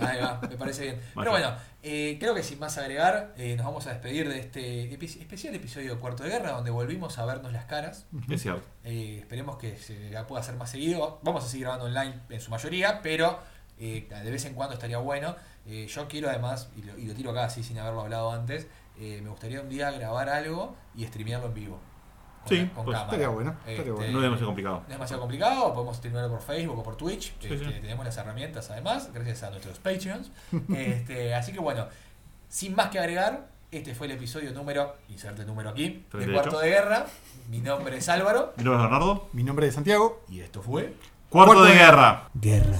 [0.08, 1.00] Ahí va, me parece bien.
[1.16, 4.88] Pero bueno, eh, creo que sin más agregar, eh, nos vamos a despedir de este
[4.96, 8.06] epi- especial episodio de Cuarto de Guerra, donde volvimos a vernos las caras.
[8.30, 8.62] Es cierto.
[8.84, 9.94] Eh, esperemos que se
[10.28, 11.18] pueda hacer más seguido.
[11.24, 13.40] Vamos a seguir grabando online en su mayoría, pero
[13.78, 15.34] eh, de vez en cuando estaría bueno.
[15.66, 18.66] Eh, yo quiero además, y lo, y lo tiro acá así sin haberlo hablado antes,
[18.98, 21.80] eh, me gustaría un día grabar algo y streamearlo en vivo.
[22.44, 23.02] Con, Sí, con pues, cámara.
[23.04, 24.12] estaría bueno, estaría Este, bueno.
[24.12, 24.76] No es demasiado complicado.
[24.76, 27.34] no es demasiado complicado, podemos streamearlo por Facebook o por Twitch.
[27.40, 27.80] Sí, Este, sí.
[27.80, 30.30] Tenemos las herramientas además, gracias a nuestros Patreons.
[30.76, 31.86] Este, así que bueno,
[32.48, 36.32] sin más que agregar, este fue el episodio número, inserte número aquí, de 38.
[36.34, 37.06] Cuarto de Guerra.
[37.48, 39.28] Mi nombre es Álvaro Mi nombre es Bernardo.
[39.32, 40.22] Mi nombre es Santiago.
[40.28, 40.94] y esto fue
[41.34, 42.28] Cuarto de guerra.
[42.32, 42.78] Guerra.